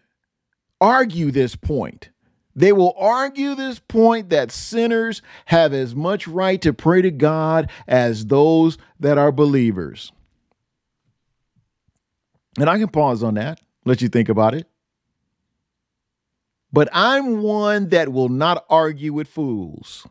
argue 0.79 1.31
this 1.31 1.55
point 1.55 2.09
they 2.57 2.73
will 2.73 2.95
argue 2.97 3.53
this 3.53 3.77
point 3.77 4.31
that 4.31 4.51
sinners 4.51 5.21
have 5.45 5.73
as 5.73 5.93
much 5.93 6.27
right 6.27 6.59
to 6.63 6.73
pray 6.73 7.03
to 7.03 7.11
God 7.11 7.69
as 7.87 8.25
those 8.25 8.79
that 8.99 9.19
are 9.19 9.31
believers. 9.31 10.11
And 12.59 12.67
I 12.67 12.79
can 12.79 12.87
pause 12.87 13.21
on 13.21 13.35
that, 13.35 13.61
let 13.85 14.01
you 14.01 14.09
think 14.09 14.27
about 14.27 14.55
it. 14.55 14.67
But 16.73 16.89
I'm 16.91 17.43
one 17.43 17.89
that 17.89 18.11
will 18.11 18.29
not 18.29 18.65
argue 18.71 19.13
with 19.13 19.27
fools 19.27 20.07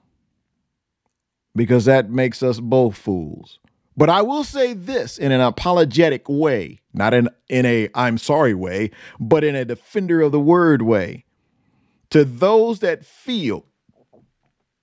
because 1.56 1.84
that 1.86 2.10
makes 2.10 2.44
us 2.44 2.60
both 2.60 2.96
fools. 2.96 3.58
But 3.96 4.08
I 4.08 4.22
will 4.22 4.44
say 4.44 4.72
this 4.72 5.18
in 5.18 5.32
an 5.32 5.40
apologetic 5.40 6.28
way, 6.28 6.80
not 6.94 7.12
in, 7.12 7.28
in 7.48 7.66
a 7.66 7.88
I'm 7.92 8.18
sorry 8.18 8.54
way, 8.54 8.92
but 9.18 9.42
in 9.42 9.56
a 9.56 9.64
defender 9.64 10.20
of 10.20 10.30
the 10.30 10.40
word 10.40 10.82
way 10.82 11.25
to 12.16 12.24
those 12.24 12.78
that 12.78 13.04
feel 13.04 13.66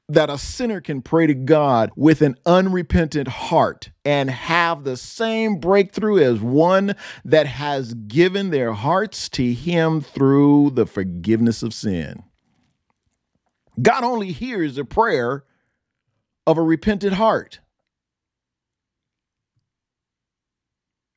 that 0.07 0.29
a 0.29 0.37
sinner 0.37 0.79
can 0.79 1.01
pray 1.01 1.25
to 1.25 1.33
God 1.33 1.89
with 1.95 2.21
an 2.21 2.35
unrepentant 2.45 3.27
heart 3.27 3.89
and 4.05 4.29
have 4.29 4.83
the 4.83 4.95
same 4.95 5.57
breakthrough 5.57 6.19
as 6.19 6.39
one 6.39 6.95
that 7.25 7.47
has 7.47 7.95
given 7.95 8.51
their 8.51 8.73
hearts 8.73 9.29
to 9.29 9.51
Him 9.51 9.99
through 9.99 10.71
the 10.75 10.85
forgiveness 10.85 11.63
of 11.63 11.73
sin. 11.73 12.21
God 13.81 14.03
only 14.03 14.31
hears 14.31 14.75
the 14.75 14.85
prayer 14.85 15.43
of 16.45 16.59
a 16.59 16.61
repentant 16.61 17.13
heart. 17.13 17.61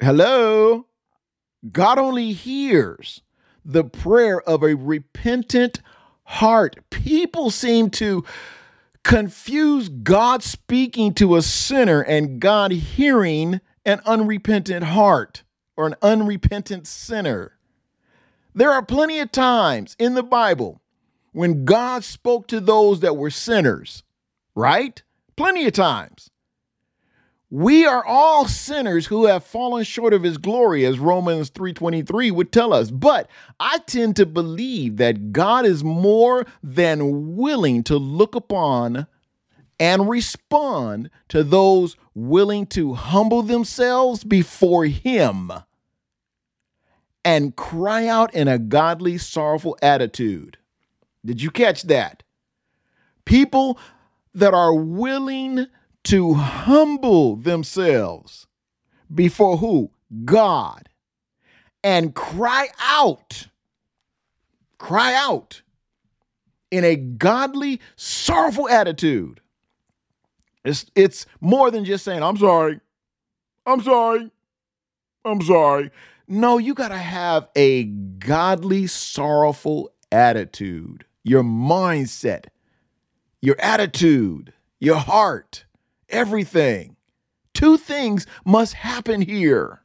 Hello? 0.00 0.86
God 1.70 1.98
only 1.98 2.32
hears 2.32 3.20
the 3.66 3.84
prayer 3.84 4.40
of 4.40 4.62
a 4.62 4.74
repentant 4.74 5.76
heart. 5.78 5.92
People 6.90 7.50
seem 7.50 7.90
to 7.90 8.24
confuse 9.04 9.88
God 9.88 10.42
speaking 10.42 11.14
to 11.14 11.36
a 11.36 11.42
sinner 11.42 12.00
and 12.00 12.40
God 12.40 12.72
hearing 12.72 13.60
an 13.84 14.00
unrepentant 14.04 14.84
heart 14.84 15.44
or 15.76 15.86
an 15.86 15.94
unrepentant 16.02 16.86
sinner. 16.86 17.52
There 18.54 18.72
are 18.72 18.84
plenty 18.84 19.20
of 19.20 19.30
times 19.30 19.94
in 19.98 20.14
the 20.14 20.22
Bible 20.22 20.80
when 21.32 21.64
God 21.64 22.02
spoke 22.02 22.48
to 22.48 22.58
those 22.58 23.00
that 23.00 23.16
were 23.16 23.30
sinners, 23.30 24.02
right? 24.54 25.02
Plenty 25.36 25.66
of 25.66 25.74
times. 25.74 26.30
We 27.50 27.86
are 27.86 28.04
all 28.04 28.48
sinners 28.48 29.06
who 29.06 29.26
have 29.26 29.44
fallen 29.44 29.84
short 29.84 30.12
of 30.12 30.24
his 30.24 30.36
glory 30.36 30.84
as 30.84 30.98
Romans 30.98 31.50
3:23 31.50 32.30
would 32.30 32.50
tell 32.50 32.72
us. 32.72 32.90
But 32.90 33.30
I 33.60 33.78
tend 33.78 34.16
to 34.16 34.26
believe 34.26 34.96
that 34.96 35.32
God 35.32 35.64
is 35.64 35.84
more 35.84 36.44
than 36.62 37.36
willing 37.36 37.84
to 37.84 37.98
look 37.98 38.34
upon 38.34 39.06
and 39.78 40.08
respond 40.08 41.10
to 41.28 41.44
those 41.44 41.96
willing 42.14 42.66
to 42.66 42.94
humble 42.94 43.42
themselves 43.42 44.24
before 44.24 44.86
him 44.86 45.52
and 47.24 47.54
cry 47.54 48.08
out 48.08 48.34
in 48.34 48.48
a 48.48 48.58
godly 48.58 49.18
sorrowful 49.18 49.76
attitude. 49.82 50.56
Did 51.24 51.42
you 51.42 51.50
catch 51.50 51.82
that? 51.82 52.22
People 53.24 53.78
that 54.34 54.54
are 54.54 54.74
willing 54.74 55.66
to 56.06 56.34
humble 56.34 57.34
themselves 57.34 58.46
before 59.12 59.56
who? 59.56 59.90
God. 60.24 60.88
And 61.82 62.14
cry 62.14 62.68
out. 62.80 63.48
Cry 64.78 65.14
out 65.14 65.62
in 66.70 66.84
a 66.84 66.94
godly, 66.94 67.80
sorrowful 67.96 68.68
attitude. 68.68 69.40
It's, 70.64 70.86
it's 70.94 71.26
more 71.40 71.70
than 71.72 71.84
just 71.84 72.04
saying, 72.04 72.22
I'm 72.22 72.36
sorry. 72.36 72.80
I'm 73.64 73.82
sorry. 73.82 74.30
I'm 75.24 75.42
sorry. 75.42 75.90
No, 76.28 76.58
you 76.58 76.74
got 76.74 76.88
to 76.88 76.98
have 76.98 77.48
a 77.56 77.84
godly, 77.84 78.86
sorrowful 78.86 79.90
attitude, 80.12 81.04
your 81.24 81.42
mindset, 81.42 82.46
your 83.40 83.56
attitude, 83.60 84.52
your 84.78 84.96
heart 84.96 85.65
everything. 86.08 86.96
Two 87.54 87.76
things 87.78 88.26
must 88.44 88.74
happen 88.74 89.22
here. 89.22 89.82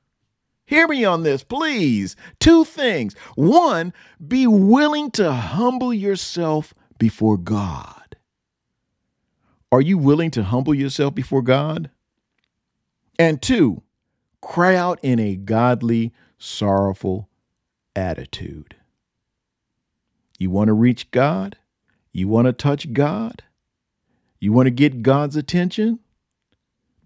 Hear 0.65 0.88
me 0.88 1.03
on 1.03 1.23
this, 1.23 1.43
please. 1.43 2.15
Two 2.39 2.63
things. 2.63 3.13
One, 3.36 3.93
be 4.25 4.47
willing 4.47 5.12
to 5.12 5.31
humble 5.31 5.93
yourself 5.93 6.73
before 6.97 7.38
God. 7.38 8.15
Are 9.71 9.81
you 9.81 9.97
willing 9.97 10.31
to 10.31 10.43
humble 10.43 10.73
yourself 10.73 11.15
before 11.15 11.41
God? 11.41 11.89
And 13.17 13.41
two, 13.41 13.84
cry 14.41 14.75
out 14.75 14.99
in 15.01 15.19
a 15.19 15.36
godly, 15.36 16.13
sorrowful 16.38 17.29
attitude. 17.95 18.75
You 20.39 20.49
want 20.49 20.67
to 20.69 20.73
reach 20.73 21.12
God? 21.12 21.57
You 22.12 22.27
want 22.27 22.47
to 22.47 22.53
touch 22.53 22.93
God? 22.93 23.43
You 24.39 24.51
want 24.51 24.67
to 24.67 24.71
get 24.71 25.03
God's 25.03 25.36
attention? 25.36 25.99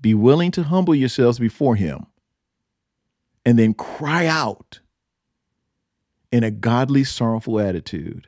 Be 0.05 0.13
willing 0.13 0.51
to 0.51 0.61
humble 0.61 0.93
yourselves 0.93 1.39
before 1.39 1.75
Him 1.75 2.05
and 3.43 3.57
then 3.57 3.73
cry 3.73 4.27
out 4.27 4.79
in 6.31 6.43
a 6.43 6.51
godly, 6.51 7.03
sorrowful 7.03 7.59
attitude. 7.59 8.27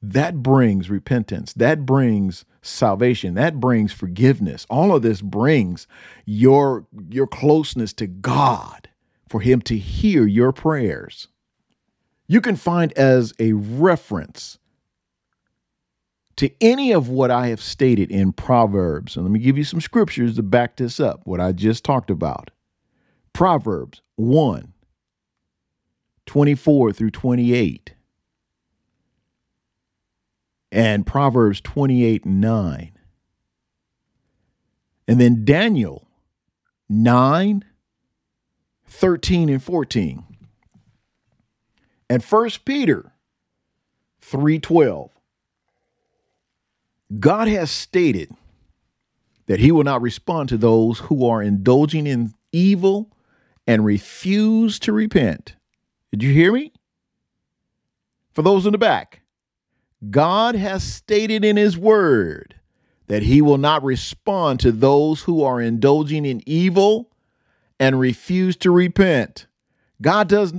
That 0.00 0.40
brings 0.40 0.88
repentance. 0.88 1.52
That 1.54 1.84
brings 1.84 2.44
salvation. 2.62 3.34
That 3.34 3.58
brings 3.58 3.92
forgiveness. 3.92 4.68
All 4.70 4.94
of 4.94 5.02
this 5.02 5.20
brings 5.20 5.88
your, 6.26 6.86
your 7.10 7.26
closeness 7.26 7.92
to 7.94 8.06
God 8.06 8.88
for 9.28 9.40
Him 9.40 9.62
to 9.62 9.76
hear 9.76 10.28
your 10.28 10.52
prayers. 10.52 11.26
You 12.28 12.40
can 12.40 12.54
find 12.54 12.92
as 12.92 13.32
a 13.40 13.54
reference 13.54 14.60
to 16.36 16.50
any 16.60 16.92
of 16.92 17.08
what 17.08 17.30
I 17.30 17.48
have 17.48 17.60
stated 17.60 18.10
in 18.10 18.32
Proverbs. 18.32 19.16
And 19.16 19.24
let 19.24 19.32
me 19.32 19.38
give 19.38 19.56
you 19.56 19.64
some 19.64 19.80
scriptures 19.80 20.36
to 20.36 20.42
back 20.42 20.76
this 20.76 20.98
up, 20.98 21.20
what 21.24 21.40
I 21.40 21.52
just 21.52 21.84
talked 21.84 22.10
about. 22.10 22.50
Proverbs 23.32 24.00
1 24.16 24.72
24 26.26 26.92
through 26.92 27.10
28. 27.10 27.94
And 30.72 31.06
Proverbs 31.06 31.60
28 31.60 32.24
9. 32.24 32.92
And 35.06 35.20
then 35.20 35.44
Daniel 35.44 36.08
9 36.88 37.64
13 38.86 39.48
and 39.48 39.62
14. 39.62 40.24
And 42.08 42.22
First 42.22 42.64
Peter 42.64 43.12
3:12. 44.20 45.10
God 47.18 47.48
has 47.48 47.70
stated 47.70 48.30
that 49.46 49.60
he 49.60 49.70
will 49.70 49.84
not 49.84 50.02
respond 50.02 50.48
to 50.48 50.56
those 50.56 50.98
who 51.00 51.26
are 51.26 51.42
indulging 51.42 52.06
in 52.06 52.32
evil 52.52 53.10
and 53.66 53.84
refuse 53.84 54.78
to 54.80 54.92
repent. 54.92 55.56
Did 56.10 56.22
you 56.22 56.32
hear 56.32 56.52
me? 56.52 56.72
For 58.32 58.42
those 58.42 58.66
in 58.66 58.72
the 58.72 58.78
back, 58.78 59.20
God 60.10 60.54
has 60.54 60.82
stated 60.82 61.44
in 61.44 61.56
his 61.56 61.78
word 61.78 62.56
that 63.06 63.22
he 63.22 63.42
will 63.42 63.58
not 63.58 63.84
respond 63.84 64.60
to 64.60 64.72
those 64.72 65.22
who 65.22 65.42
are 65.42 65.60
indulging 65.60 66.24
in 66.24 66.42
evil 66.46 67.10
and 67.78 68.00
refuse 68.00 68.56
to 68.56 68.70
repent. 68.70 69.46
God 70.00 70.28
does, 70.28 70.54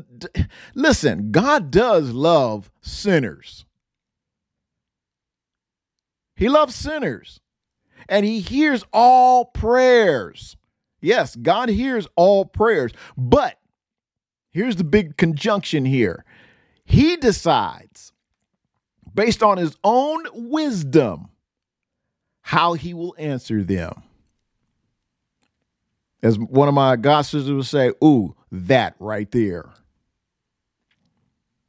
listen, 0.74 1.32
God 1.32 1.72
does 1.72 2.12
love 2.12 2.72
sinners. 2.82 3.65
He 6.36 6.50
loves 6.50 6.76
sinners 6.76 7.40
and 8.10 8.26
he 8.26 8.40
hears 8.40 8.84
all 8.94 9.46
prayers. 9.46 10.58
Yes, 11.02 11.36
God 11.36 11.70
hears 11.70 12.08
all 12.16 12.46
prayers, 12.46 12.92
but 13.18 13.60
here's 14.52 14.76
the 14.76 14.84
big 14.84 15.18
conjunction 15.18 15.86
here. 15.86 16.26
He 16.84 17.16
decides, 17.16 18.12
based 19.14 19.42
on 19.42 19.58
his 19.58 19.78
own 19.84 20.26
wisdom, 20.34 21.30
how 22.42 22.74
he 22.74 22.94
will 22.94 23.16
answer 23.18 23.64
them. 23.64 24.04
As 26.22 26.40
one 26.40 26.68
of 26.68 26.74
my 26.74 26.96
God 26.96 27.22
sisters 27.22 27.52
would 27.52 27.66
say, 27.66 27.92
Ooh, 28.04 28.36
that 28.52 28.96
right 29.00 29.30
there. 29.32 29.70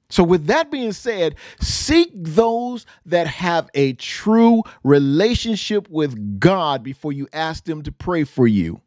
So, 0.08 0.22
with 0.22 0.46
that 0.46 0.70
being 0.70 0.92
said, 0.92 1.34
seek 1.60 2.10
those 2.14 2.86
that 3.06 3.26
have 3.26 3.68
a 3.74 3.94
true 3.94 4.62
relationship 4.84 5.88
with 5.90 6.38
God 6.38 6.82
before 6.84 7.12
you 7.12 7.26
ask 7.32 7.64
them 7.64 7.82
to 7.82 7.92
pray 7.92 8.22
for 8.22 8.46
you, 8.46 8.80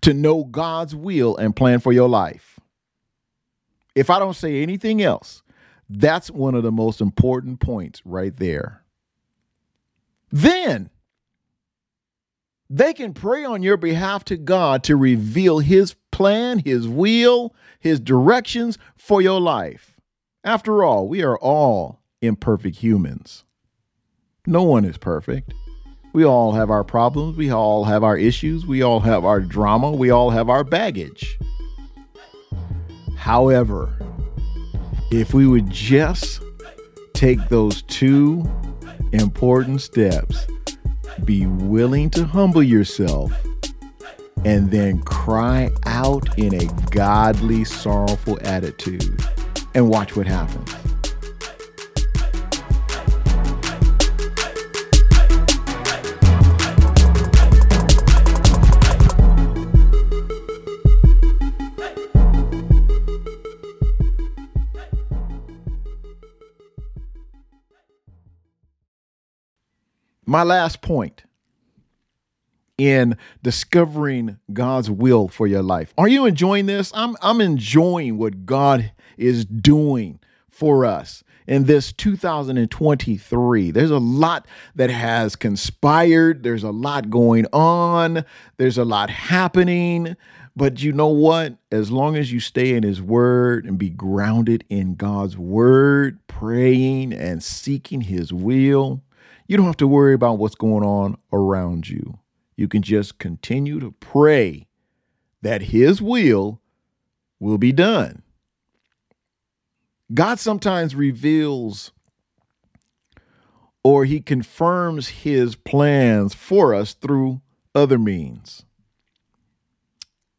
to 0.00 0.14
know 0.14 0.44
God's 0.44 0.94
will 0.94 1.36
and 1.36 1.54
plan 1.54 1.80
for 1.80 1.92
your 1.92 2.08
life. 2.08 2.58
If 3.94 4.08
I 4.08 4.18
don't 4.18 4.34
say 4.34 4.62
anything 4.62 5.02
else, 5.02 5.42
that's 5.90 6.30
one 6.30 6.54
of 6.54 6.62
the 6.62 6.72
most 6.72 7.00
important 7.00 7.60
points 7.60 8.00
right 8.04 8.34
there. 8.34 8.82
Then 10.32 10.90
they 12.70 12.94
can 12.94 13.12
pray 13.12 13.44
on 13.44 13.62
your 13.62 13.76
behalf 13.76 14.24
to 14.24 14.36
God 14.36 14.82
to 14.84 14.96
reveal 14.96 15.58
His 15.58 15.94
plan, 16.10 16.60
His 16.60 16.88
will, 16.88 17.54
His 17.78 18.00
directions 18.00 18.78
for 18.96 19.20
your 19.20 19.40
life. 19.40 19.93
After 20.44 20.84
all, 20.84 21.08
we 21.08 21.22
are 21.22 21.38
all 21.38 22.00
imperfect 22.20 22.76
humans. 22.76 23.44
No 24.46 24.62
one 24.62 24.84
is 24.84 24.98
perfect. 24.98 25.54
We 26.12 26.22
all 26.22 26.52
have 26.52 26.70
our 26.70 26.84
problems. 26.84 27.38
We 27.38 27.50
all 27.50 27.84
have 27.84 28.04
our 28.04 28.18
issues. 28.18 28.66
We 28.66 28.82
all 28.82 29.00
have 29.00 29.24
our 29.24 29.40
drama. 29.40 29.92
We 29.92 30.10
all 30.10 30.28
have 30.28 30.50
our 30.50 30.62
baggage. 30.62 31.38
However, 33.16 33.98
if 35.10 35.32
we 35.32 35.46
would 35.46 35.70
just 35.70 36.42
take 37.14 37.48
those 37.48 37.80
two 37.80 38.44
important 39.12 39.80
steps, 39.80 40.46
be 41.24 41.46
willing 41.46 42.10
to 42.10 42.26
humble 42.26 42.62
yourself, 42.62 43.32
and 44.44 44.70
then 44.70 45.00
cry 45.04 45.70
out 45.86 46.38
in 46.38 46.52
a 46.54 46.66
godly, 46.90 47.64
sorrowful 47.64 48.38
attitude 48.42 49.24
and 49.74 49.88
watch 49.88 50.16
what 50.16 50.26
happens. 50.26 50.70
My 70.26 70.42
last 70.42 70.80
point 70.80 71.22
in 72.76 73.16
discovering 73.42 74.38
God's 74.52 74.90
will 74.90 75.28
for 75.28 75.46
your 75.46 75.62
life. 75.62 75.94
Are 75.96 76.08
you 76.08 76.26
enjoying 76.26 76.66
this? 76.66 76.90
I'm 76.94 77.16
I'm 77.22 77.40
enjoying 77.40 78.18
what 78.18 78.46
God 78.46 78.90
is 79.16 79.44
doing 79.44 80.20
for 80.48 80.84
us 80.84 81.24
in 81.46 81.64
this 81.64 81.92
2023. 81.92 83.70
There's 83.70 83.90
a 83.90 83.98
lot 83.98 84.46
that 84.74 84.90
has 84.90 85.36
conspired, 85.36 86.42
there's 86.42 86.64
a 86.64 86.70
lot 86.70 87.10
going 87.10 87.46
on, 87.52 88.24
there's 88.56 88.78
a 88.78 88.84
lot 88.84 89.10
happening. 89.10 90.16
But 90.56 90.82
you 90.82 90.92
know 90.92 91.08
what? 91.08 91.56
As 91.72 91.90
long 91.90 92.16
as 92.16 92.32
you 92.32 92.38
stay 92.38 92.74
in 92.74 92.84
His 92.84 93.02
Word 93.02 93.64
and 93.64 93.76
be 93.76 93.90
grounded 93.90 94.64
in 94.68 94.94
God's 94.94 95.36
Word, 95.36 96.24
praying 96.28 97.12
and 97.12 97.42
seeking 97.42 98.02
His 98.02 98.32
will, 98.32 99.02
you 99.48 99.56
don't 99.56 99.66
have 99.66 99.76
to 99.78 99.88
worry 99.88 100.14
about 100.14 100.38
what's 100.38 100.54
going 100.54 100.84
on 100.84 101.18
around 101.32 101.88
you. 101.88 102.20
You 102.56 102.68
can 102.68 102.82
just 102.82 103.18
continue 103.18 103.80
to 103.80 103.90
pray 103.90 104.68
that 105.42 105.62
His 105.62 106.00
will 106.00 106.60
will 107.40 107.58
be 107.58 107.72
done. 107.72 108.23
God 110.12 110.38
sometimes 110.38 110.94
reveals 110.94 111.92
or 113.82 114.04
he 114.06 114.20
confirms 114.20 115.08
his 115.08 115.54
plans 115.54 116.34
for 116.34 116.74
us 116.74 116.94
through 116.94 117.42
other 117.74 117.98
means. 117.98 118.64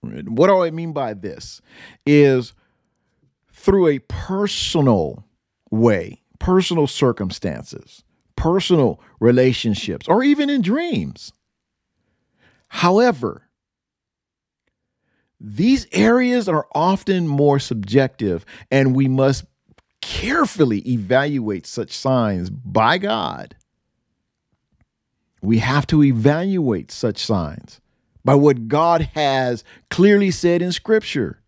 What 0.02 0.48
do 0.48 0.64
I 0.64 0.72
mean 0.72 0.94
by 0.94 1.14
this? 1.14 1.62
Is 2.06 2.54
through 3.54 3.88
a 3.88 4.00
personal 4.00 5.26
way, 5.72 6.22
personal 6.40 6.88
circumstances, 6.88 8.04
personal 8.36 9.00
relationships, 9.20 10.08
or 10.08 10.24
even 10.24 10.50
in 10.50 10.62
dreams. 10.62 11.32
However, 12.68 13.44
these 15.40 15.88
areas 15.92 16.48
are 16.48 16.68
often 16.74 17.28
more 17.28 17.60
subjective, 17.60 18.46
and 18.72 18.96
we 18.96 19.08
must 19.08 19.46
carefully 20.06 20.88
evaluate 20.88 21.66
such 21.66 21.92
signs 21.92 22.52
by 22.52 23.00
God. 23.00 23.56
We 25.42 25.58
have 25.58 25.88
to 25.88 26.04
evaluate 26.04 26.92
such 26.92 27.18
signs 27.18 27.82
by 28.24 28.36
what 28.36 28.68
God 28.68 29.10
has 29.16 29.64
clearly 29.90 30.30
said 30.30 30.62
in 30.62 30.72
Scripture. 30.72 31.42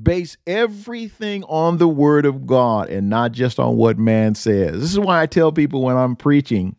Base 0.00 0.36
everything 0.46 1.42
on 1.44 1.78
the 1.78 1.88
Word 1.88 2.24
of 2.24 2.46
God 2.46 2.88
and 2.88 3.10
not 3.10 3.32
just 3.32 3.58
on 3.58 3.76
what 3.76 3.98
man 3.98 4.36
says. 4.36 4.80
This 4.80 4.92
is 4.92 5.00
why 5.00 5.20
I 5.20 5.26
tell 5.26 5.50
people 5.50 5.82
when 5.82 5.96
I'm 5.96 6.14
preaching 6.14 6.76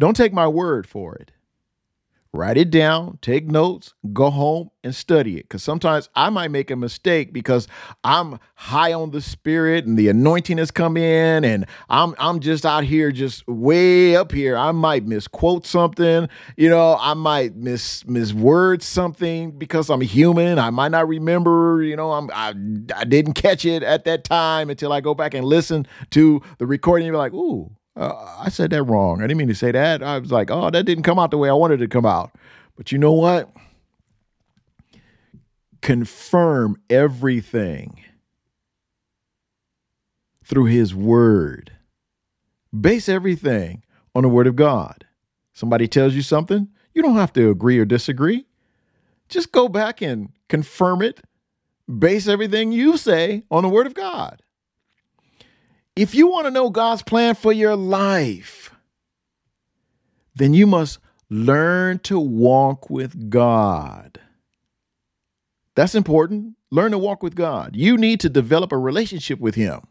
don't 0.00 0.16
take 0.16 0.32
my 0.32 0.46
word 0.46 0.88
for 0.88 1.14
it 1.16 1.30
write 2.32 2.56
it 2.56 2.70
down, 2.70 3.18
take 3.22 3.46
notes, 3.46 3.94
go 4.12 4.30
home 4.30 4.70
and 4.84 4.94
study 4.94 5.38
it. 5.38 5.42
Because 5.42 5.62
sometimes 5.62 6.08
I 6.14 6.30
might 6.30 6.50
make 6.50 6.70
a 6.70 6.76
mistake 6.76 7.32
because 7.32 7.68
I'm 8.04 8.38
high 8.54 8.92
on 8.92 9.10
the 9.10 9.20
spirit 9.20 9.86
and 9.86 9.98
the 9.98 10.08
anointing 10.08 10.58
has 10.58 10.70
come 10.70 10.96
in, 10.96 11.44
and 11.44 11.66
I'm 11.88 12.14
I'm 12.18 12.40
just 12.40 12.66
out 12.66 12.84
here, 12.84 13.10
just 13.12 13.46
way 13.48 14.16
up 14.16 14.32
here. 14.32 14.56
I 14.56 14.72
might 14.72 15.06
misquote 15.06 15.66
something, 15.66 16.28
you 16.56 16.68
know, 16.68 16.96
I 17.00 17.14
might 17.14 17.56
mis 17.56 18.02
misword 18.04 18.82
something 18.82 19.52
because 19.52 19.90
I'm 19.90 20.00
human. 20.00 20.58
I 20.58 20.70
might 20.70 20.90
not 20.90 21.08
remember, 21.08 21.82
you 21.82 21.96
know, 21.96 22.12
I'm 22.12 22.30
I, 22.32 22.54
I 22.94 23.04
didn't 23.04 23.34
catch 23.34 23.64
it 23.64 23.82
at 23.82 24.04
that 24.04 24.24
time 24.24 24.70
until 24.70 24.92
I 24.92 25.00
go 25.00 25.14
back 25.14 25.34
and 25.34 25.44
listen 25.44 25.86
to 26.10 26.42
the 26.58 26.66
recording 26.66 27.08
and 27.08 27.14
be 27.14 27.18
like, 27.18 27.32
ooh, 27.32 27.70
uh, 27.98 28.36
I 28.38 28.48
said 28.48 28.70
that 28.70 28.84
wrong. 28.84 29.20
I 29.20 29.26
didn't 29.26 29.38
mean 29.38 29.48
to 29.48 29.54
say 29.54 29.72
that. 29.72 30.02
I 30.02 30.18
was 30.18 30.30
like, 30.30 30.50
oh, 30.50 30.70
that 30.70 30.84
didn't 30.84 31.02
come 31.02 31.18
out 31.18 31.32
the 31.32 31.38
way 31.38 31.50
I 31.50 31.54
wanted 31.54 31.80
it 31.80 31.86
to 31.86 31.88
come 31.88 32.06
out. 32.06 32.32
But 32.76 32.92
you 32.92 32.98
know 32.98 33.12
what? 33.12 33.50
Confirm 35.82 36.80
everything 36.88 38.00
through 40.44 40.66
his 40.66 40.94
word. 40.94 41.72
Base 42.78 43.08
everything 43.08 43.82
on 44.14 44.22
the 44.22 44.28
word 44.28 44.46
of 44.46 44.56
God. 44.56 45.04
Somebody 45.52 45.88
tells 45.88 46.14
you 46.14 46.22
something, 46.22 46.68
you 46.94 47.02
don't 47.02 47.16
have 47.16 47.32
to 47.32 47.50
agree 47.50 47.78
or 47.78 47.84
disagree. 47.84 48.46
Just 49.28 49.50
go 49.50 49.68
back 49.68 50.00
and 50.00 50.30
confirm 50.48 51.02
it. 51.02 51.20
Base 51.98 52.28
everything 52.28 52.70
you 52.70 52.96
say 52.96 53.42
on 53.50 53.64
the 53.64 53.68
word 53.68 53.86
of 53.86 53.94
God. 53.94 54.42
If 55.98 56.14
you 56.14 56.28
want 56.28 56.46
to 56.46 56.52
know 56.52 56.70
God's 56.70 57.02
plan 57.02 57.34
for 57.34 57.52
your 57.52 57.74
life, 57.74 58.72
then 60.32 60.54
you 60.54 60.64
must 60.64 61.00
learn 61.28 61.98
to 62.04 62.20
walk 62.20 62.88
with 62.88 63.30
God. 63.30 64.20
That's 65.74 65.96
important. 65.96 66.54
Learn 66.70 66.92
to 66.92 66.98
walk 66.98 67.20
with 67.24 67.34
God. 67.34 67.74
You 67.74 67.96
need 67.96 68.20
to 68.20 68.28
develop 68.28 68.70
a 68.70 68.78
relationship 68.78 69.40
with 69.40 69.56
Him. 69.56 69.88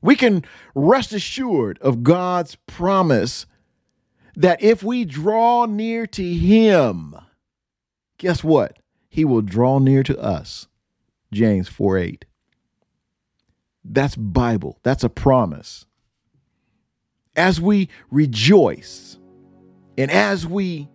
We 0.00 0.16
can 0.16 0.46
rest 0.74 1.12
assured 1.12 1.78
of 1.82 2.02
God's 2.02 2.54
promise 2.66 3.44
that 4.34 4.62
if 4.62 4.82
we 4.82 5.04
draw 5.04 5.66
near 5.66 6.06
to 6.06 6.24
Him, 6.24 7.16
guess 8.16 8.42
what? 8.42 8.78
He 9.10 9.26
will 9.26 9.42
draw 9.42 9.78
near 9.78 10.02
to 10.04 10.18
us. 10.18 10.68
James 11.30 11.68
4 11.68 11.98
8. 11.98 12.24
That's 13.84 14.16
Bible. 14.16 14.78
That's 14.82 15.04
a 15.04 15.08
promise. 15.08 15.86
As 17.34 17.60
we 17.60 17.88
rejoice 18.10 19.18
and 19.96 20.10
as 20.10 20.46
we 20.46 20.88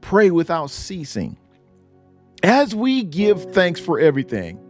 pray 0.00 0.30
without 0.30 0.70
ceasing, 0.70 1.38
as 2.42 2.74
we 2.74 3.02
give 3.02 3.52
thanks 3.52 3.80
for 3.80 3.98
everything, 3.98 4.60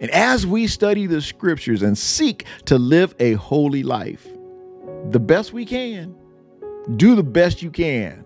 and 0.00 0.10
as 0.10 0.46
we 0.46 0.66
study 0.66 1.06
the 1.06 1.20
scriptures 1.20 1.82
and 1.82 1.96
seek 1.96 2.44
to 2.66 2.78
live 2.78 3.14
a 3.18 3.32
holy 3.34 3.82
life, 3.82 4.26
the 5.10 5.18
best 5.18 5.52
we 5.52 5.64
can, 5.64 6.14
do 6.96 7.16
the 7.16 7.22
best 7.22 7.62
you 7.62 7.70
can, 7.70 8.24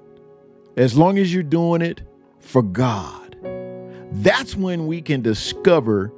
as 0.76 0.97
long 0.97 1.18
as 1.18 1.32
you're 1.32 1.43
doing 1.43 1.80
it 1.80 2.03
for 2.38 2.62
God. 2.62 3.36
That's 4.12 4.55
when 4.55 4.86
we 4.86 5.01
can 5.01 5.22
discover 5.22 6.12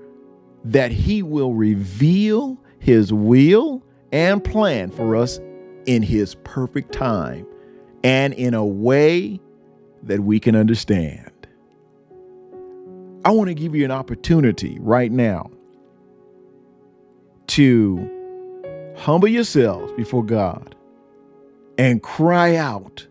that 0.65 0.91
He 0.91 1.23
will 1.23 1.55
reveal 1.55 2.59
His 2.79 3.13
will 3.13 3.83
and 4.13 4.43
plan 4.43 4.91
for 4.91 5.17
us 5.17 5.41
in 5.87 6.03
His 6.03 6.35
perfect 6.45 6.93
time 6.93 7.47
and 8.03 8.35
in 8.35 8.55
a 8.55 8.65
way 8.65 9.41
that 10.03 10.21
we 10.21 10.39
can 10.41 10.55
understand. 10.55 11.31
I 13.25 13.31
want 13.31 13.49
to 13.49 13.55
give 13.55 13.75
you 13.75 13.85
an 13.85 13.91
opportunity 13.91 14.77
right 14.81 15.11
now 15.11 15.51
to 17.49 18.11
humble 18.97 19.29
yourselves 19.29 19.93
before 19.93 20.23
God 20.23 20.75
and 21.79 22.03
cry 22.03 22.57
out 22.57 23.07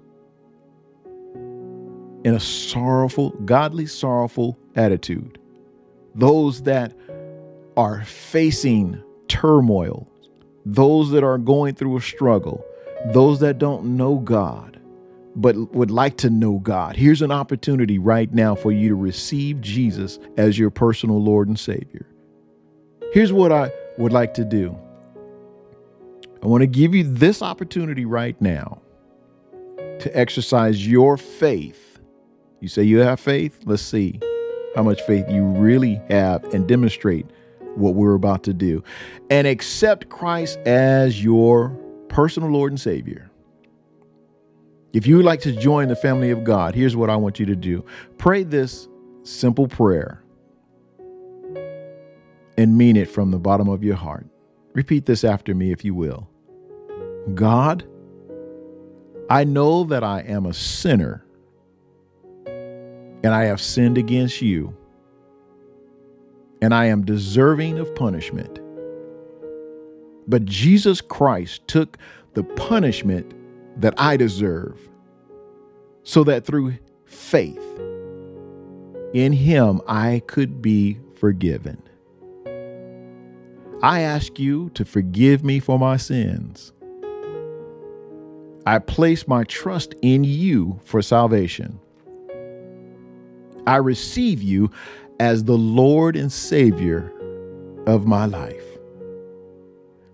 in 2.23 2.33
a 2.33 2.39
sorrowful, 2.39 3.31
godly, 3.45 3.85
sorrowful 3.85 4.57
attitude. 4.75 5.39
Those 6.15 6.61
that 6.63 6.93
are 7.77 8.03
facing 8.03 9.01
turmoil, 9.27 10.07
those 10.65 11.11
that 11.11 11.23
are 11.23 11.37
going 11.37 11.75
through 11.75 11.97
a 11.97 12.01
struggle, 12.01 12.65
those 13.07 13.39
that 13.39 13.57
don't 13.57 13.97
know 13.97 14.17
God, 14.17 14.79
but 15.35 15.55
would 15.73 15.91
like 15.91 16.17
to 16.17 16.29
know 16.29 16.59
God. 16.59 16.95
Here's 16.95 17.21
an 17.21 17.31
opportunity 17.31 17.97
right 17.97 18.31
now 18.33 18.55
for 18.55 18.71
you 18.71 18.89
to 18.89 18.95
receive 18.95 19.61
Jesus 19.61 20.19
as 20.37 20.57
your 20.57 20.69
personal 20.69 21.21
Lord 21.21 21.47
and 21.47 21.59
Savior. 21.59 22.05
Here's 23.11 23.33
what 23.33 23.51
I 23.51 23.71
would 23.97 24.13
like 24.13 24.33
to 24.35 24.45
do 24.45 24.77
I 26.41 26.47
want 26.47 26.61
to 26.61 26.67
give 26.67 26.93
you 26.93 27.03
this 27.03 27.41
opportunity 27.41 28.05
right 28.05 28.39
now 28.41 28.81
to 29.99 30.17
exercise 30.17 30.85
your 30.85 31.17
faith. 31.17 31.99
You 32.59 32.67
say 32.67 32.83
you 32.83 32.99
have 32.99 33.19
faith? 33.19 33.61
Let's 33.65 33.81
see 33.81 34.19
how 34.75 34.83
much 34.83 35.01
faith 35.03 35.25
you 35.29 35.43
really 35.43 36.01
have 36.09 36.43
and 36.53 36.67
demonstrate 36.67 37.25
what 37.75 37.95
we're 37.95 38.13
about 38.13 38.43
to 38.43 38.53
do 38.53 38.83
and 39.29 39.47
accept 39.47 40.09
Christ 40.09 40.57
as 40.59 41.23
your 41.23 41.69
personal 42.09 42.49
Lord 42.49 42.71
and 42.71 42.79
Savior. 42.79 43.29
If 44.93 45.07
you 45.07 45.17
would 45.17 45.25
like 45.25 45.41
to 45.41 45.51
join 45.51 45.87
the 45.87 45.95
family 45.95 46.29
of 46.29 46.43
God, 46.43 46.75
here's 46.75 46.95
what 46.95 47.09
I 47.09 47.15
want 47.15 47.39
you 47.39 47.47
to 47.47 47.55
do 47.55 47.83
pray 48.17 48.43
this 48.43 48.87
simple 49.23 49.67
prayer 49.67 50.23
and 52.57 52.77
mean 52.77 52.95
it 52.95 53.09
from 53.09 53.31
the 53.31 53.39
bottom 53.39 53.67
of 53.67 53.83
your 53.83 53.95
heart. 53.95 54.27
Repeat 54.73 55.05
this 55.05 55.23
after 55.23 55.55
me, 55.55 55.71
if 55.71 55.83
you 55.83 55.95
will. 55.95 56.29
God, 57.33 57.83
I 59.29 59.43
know 59.43 59.83
that 59.85 60.03
I 60.03 60.21
am 60.21 60.45
a 60.45 60.53
sinner 60.53 61.25
and 62.45 63.27
I 63.27 63.45
have 63.45 63.61
sinned 63.61 63.97
against 63.97 64.41
you 64.41 64.75
and 66.63 66.73
I 66.73 66.85
am 66.85 67.03
deserving 67.03 67.77
of 67.77 67.93
punishment. 67.93 68.57
But 70.29 70.45
Jesus 70.45 71.01
Christ 71.01 71.67
took 71.67 71.97
the 72.35 72.43
punishment 72.45 73.33
that 73.81 73.93
I 73.97 74.15
deserve 74.15 74.79
so 76.03 76.23
that 76.23 76.45
through 76.45 76.75
faith 77.03 77.61
in 79.13 79.33
Him 79.33 79.81
I 79.89 80.21
could 80.25 80.61
be 80.61 80.99
forgiven. 81.17 81.83
I 83.81 83.99
ask 83.99 84.39
you 84.39 84.69
to 84.69 84.85
forgive 84.85 85.43
me 85.43 85.59
for 85.59 85.77
my 85.77 85.97
sins. 85.97 86.71
I 88.65 88.79
place 88.79 89.27
my 89.27 89.43
trust 89.43 89.95
in 90.01 90.23
you 90.23 90.79
for 90.85 91.01
salvation. 91.01 91.81
I 93.67 93.77
receive 93.77 94.41
you 94.41 94.71
as 95.23 95.45
the 95.45 95.57
Lord 95.57 96.17
and 96.17 96.29
Savior 96.29 97.09
of 97.87 98.05
my 98.05 98.25
life. 98.25 98.65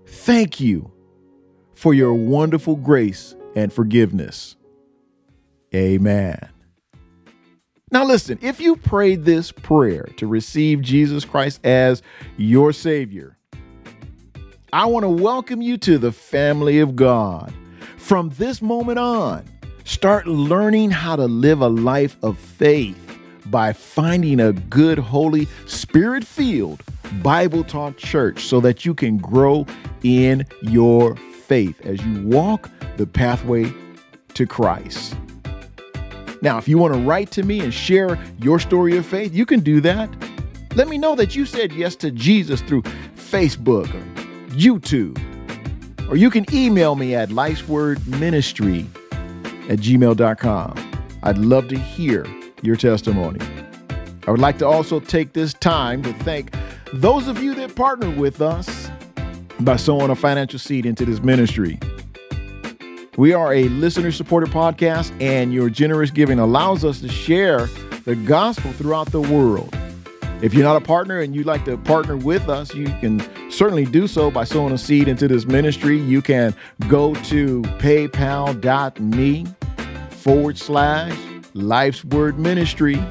Thank 0.06 0.60
you 0.60 0.92
for 1.74 1.96
your 1.96 2.14
wonderful 2.14 2.76
grace 2.76 3.36
and 3.56 3.74
forgiveness. 3.74 4.56
Amen. 5.74 6.48
Now, 7.92 8.06
listen, 8.06 8.38
if 8.44 8.60
you 8.60 8.76
prayed 8.76 9.26
this 9.26 9.52
prayer 9.52 10.04
to 10.18 10.28
receive 10.28 10.84
Jesus 10.84 11.26
Christ 11.26 11.60
as 11.66 12.04
your 12.38 12.72
Savior, 12.72 13.36
I 14.72 14.86
want 14.86 15.06
to 15.06 15.10
welcome 15.10 15.64
you 15.64 15.80
to 15.80 15.98
the 15.98 16.12
family 16.12 16.82
of 16.82 16.96
God. 16.96 17.52
From 17.98 18.30
this 18.38 18.62
moment 18.62 19.00
on, 19.00 19.44
start 19.86 20.28
learning 20.28 20.92
how 20.92 21.16
to 21.16 21.26
live 21.26 21.62
a 21.62 21.68
life 21.68 22.16
of 22.22 22.38
faith 22.38 23.09
by 23.50 23.74
finding 23.74 24.40
a 24.40 24.54
good, 24.54 25.00
holy, 25.00 25.48
spirit 25.66 26.24
filled, 26.24 26.84
Bible 27.22 27.64
taught 27.64 27.98
church 27.98 28.46
so 28.46 28.60
that 28.62 28.86
you 28.86 28.94
can 28.94 29.18
grow 29.18 29.66
in 30.04 30.46
your 30.62 31.16
faith 31.16 31.82
as 31.86 32.04
you 32.06 32.28
walk 32.28 32.70
the 32.98 33.08
pathway 33.08 33.72
to 34.36 34.46
Christ. 34.46 35.16
Now, 36.42 36.58
if 36.58 36.68
you 36.68 36.78
want 36.78 36.94
to 36.94 37.00
write 37.02 37.32
to 37.32 37.44
me 37.44 37.60
and 37.60 37.74
share 37.74 38.18
your 38.40 38.60
story 38.60 38.96
of 38.98 39.06
faith, 39.06 39.34
you 39.34 39.46
can 39.46 39.60
do 39.60 39.82
that. 39.82 40.10
Let 40.76 40.88
me 40.88 40.98
know 40.98 41.16
that 41.16 41.36
you 41.36 41.46
said 41.46 41.74
yes 41.74 41.96
to 41.98 42.12
Jesus 42.12 42.62
through 42.62 42.84
Facebook 43.16 43.94
or 43.94 44.04
YouTube. 44.52 45.18
Or 46.10 46.16
you 46.16 46.30
can 46.30 46.46
email 46.54 46.96
me 46.96 47.16
at 47.16 47.30
lifeswordministry 47.30 48.88
at 49.70 49.80
gmail.com. 49.80 50.92
I'd 51.24 51.38
love 51.38 51.68
to 51.68 51.78
hear 51.78 52.26
your 52.62 52.76
testimony. 52.76 53.40
I 54.28 54.32
would 54.32 54.40
like 54.40 54.58
to 54.60 54.68
also 54.68 55.00
take 55.00 55.34
this 55.34 55.54
time 55.56 56.04
to 56.04 56.14
thank 56.14 56.54
those 56.94 57.28
of 57.28 57.42
you 57.42 57.56
that 57.56 57.76
partner 57.76 58.10
with 58.12 58.42
us 58.42 58.90
by 59.62 59.76
sowing 59.76 60.10
a 60.10 60.16
financial 60.16 60.60
seed 60.60 60.86
into 60.86 61.06
this 61.06 61.22
ministry. 61.22 61.80
We 63.18 63.34
are 63.34 63.54
a 63.54 63.64
listener 63.70 64.12
supported 64.12 64.50
podcast, 64.50 65.12
and 65.22 65.54
your 65.54 65.70
generous 65.70 66.10
giving 66.10 66.40
allows 66.40 66.86
us 66.86 67.02
to 67.02 67.10
share 67.10 67.66
the 68.06 68.16
gospel 68.16 68.72
throughout 68.72 69.12
the 69.12 69.22
world. 69.22 69.76
If 70.42 70.54
you're 70.54 70.64
not 70.64 70.78
a 70.82 70.86
partner 70.86 71.20
and 71.20 71.36
you'd 71.36 71.46
like 71.46 71.66
to 71.66 71.78
partner 71.78 72.16
with 72.16 72.48
us, 72.48 72.74
you 72.74 72.86
can 73.02 73.20
certainly 73.52 73.84
do 73.84 74.08
so 74.08 74.32
by 74.32 74.46
sowing 74.46 74.74
a 74.74 74.78
seed 74.78 75.10
into 75.10 75.28
this 75.28 75.46
ministry. 75.46 76.00
You 76.00 76.22
can 76.22 76.56
go 76.88 77.14
to 77.16 77.62
paypal.me 77.62 79.46
forward 80.12 80.58
slash 80.58 81.18
life's 81.60 82.04
word 82.06 82.40
ministry. 82.40 83.02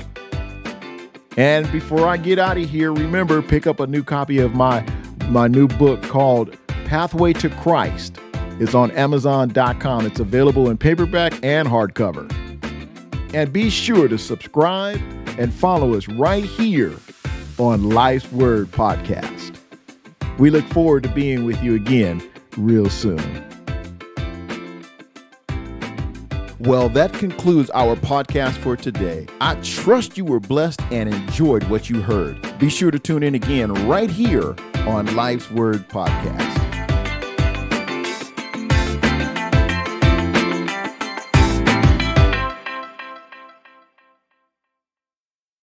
And 1.36 1.70
before 1.70 2.08
I 2.08 2.16
get 2.16 2.38
out 2.38 2.56
of 2.56 2.68
here, 2.68 2.92
remember 2.92 3.42
pick 3.42 3.66
up 3.66 3.80
a 3.80 3.86
new 3.86 4.02
copy 4.02 4.38
of 4.38 4.54
my 4.54 4.84
my 5.28 5.46
new 5.46 5.68
book 5.68 6.02
called 6.02 6.56
Pathway 6.84 7.32
to 7.34 7.50
Christ 7.50 8.18
it's 8.60 8.74
on 8.74 8.90
Amazon.com. 8.92 10.06
It's 10.06 10.20
available 10.20 10.68
in 10.68 10.78
paperback 10.78 11.32
and 11.44 11.68
hardcover. 11.68 12.28
And 13.32 13.52
be 13.52 13.70
sure 13.70 14.08
to 14.08 14.18
subscribe 14.18 15.00
and 15.38 15.52
follow 15.52 15.94
us 15.94 16.08
right 16.08 16.44
here 16.44 16.94
on 17.58 17.90
Life's 17.90 18.30
Word 18.32 18.70
Podcast. 18.72 19.56
We 20.38 20.50
look 20.50 20.64
forward 20.66 21.04
to 21.04 21.08
being 21.10 21.44
with 21.44 21.62
you 21.62 21.74
again 21.74 22.22
real 22.56 22.90
soon. 22.90 23.47
Well, 26.60 26.88
that 26.90 27.12
concludes 27.12 27.70
our 27.70 27.94
podcast 27.94 28.54
for 28.54 28.76
today. 28.76 29.26
I 29.40 29.54
trust 29.56 30.18
you 30.18 30.24
were 30.24 30.40
blessed 30.40 30.82
and 30.90 31.08
enjoyed 31.08 31.62
what 31.64 31.88
you 31.88 32.02
heard. 32.02 32.58
Be 32.58 32.68
sure 32.68 32.90
to 32.90 32.98
tune 32.98 33.22
in 33.22 33.36
again 33.36 33.72
right 33.86 34.10
here 34.10 34.56
on 34.78 35.14
Life's 35.14 35.50
Word 35.52 35.88
Podcast. 35.88 36.67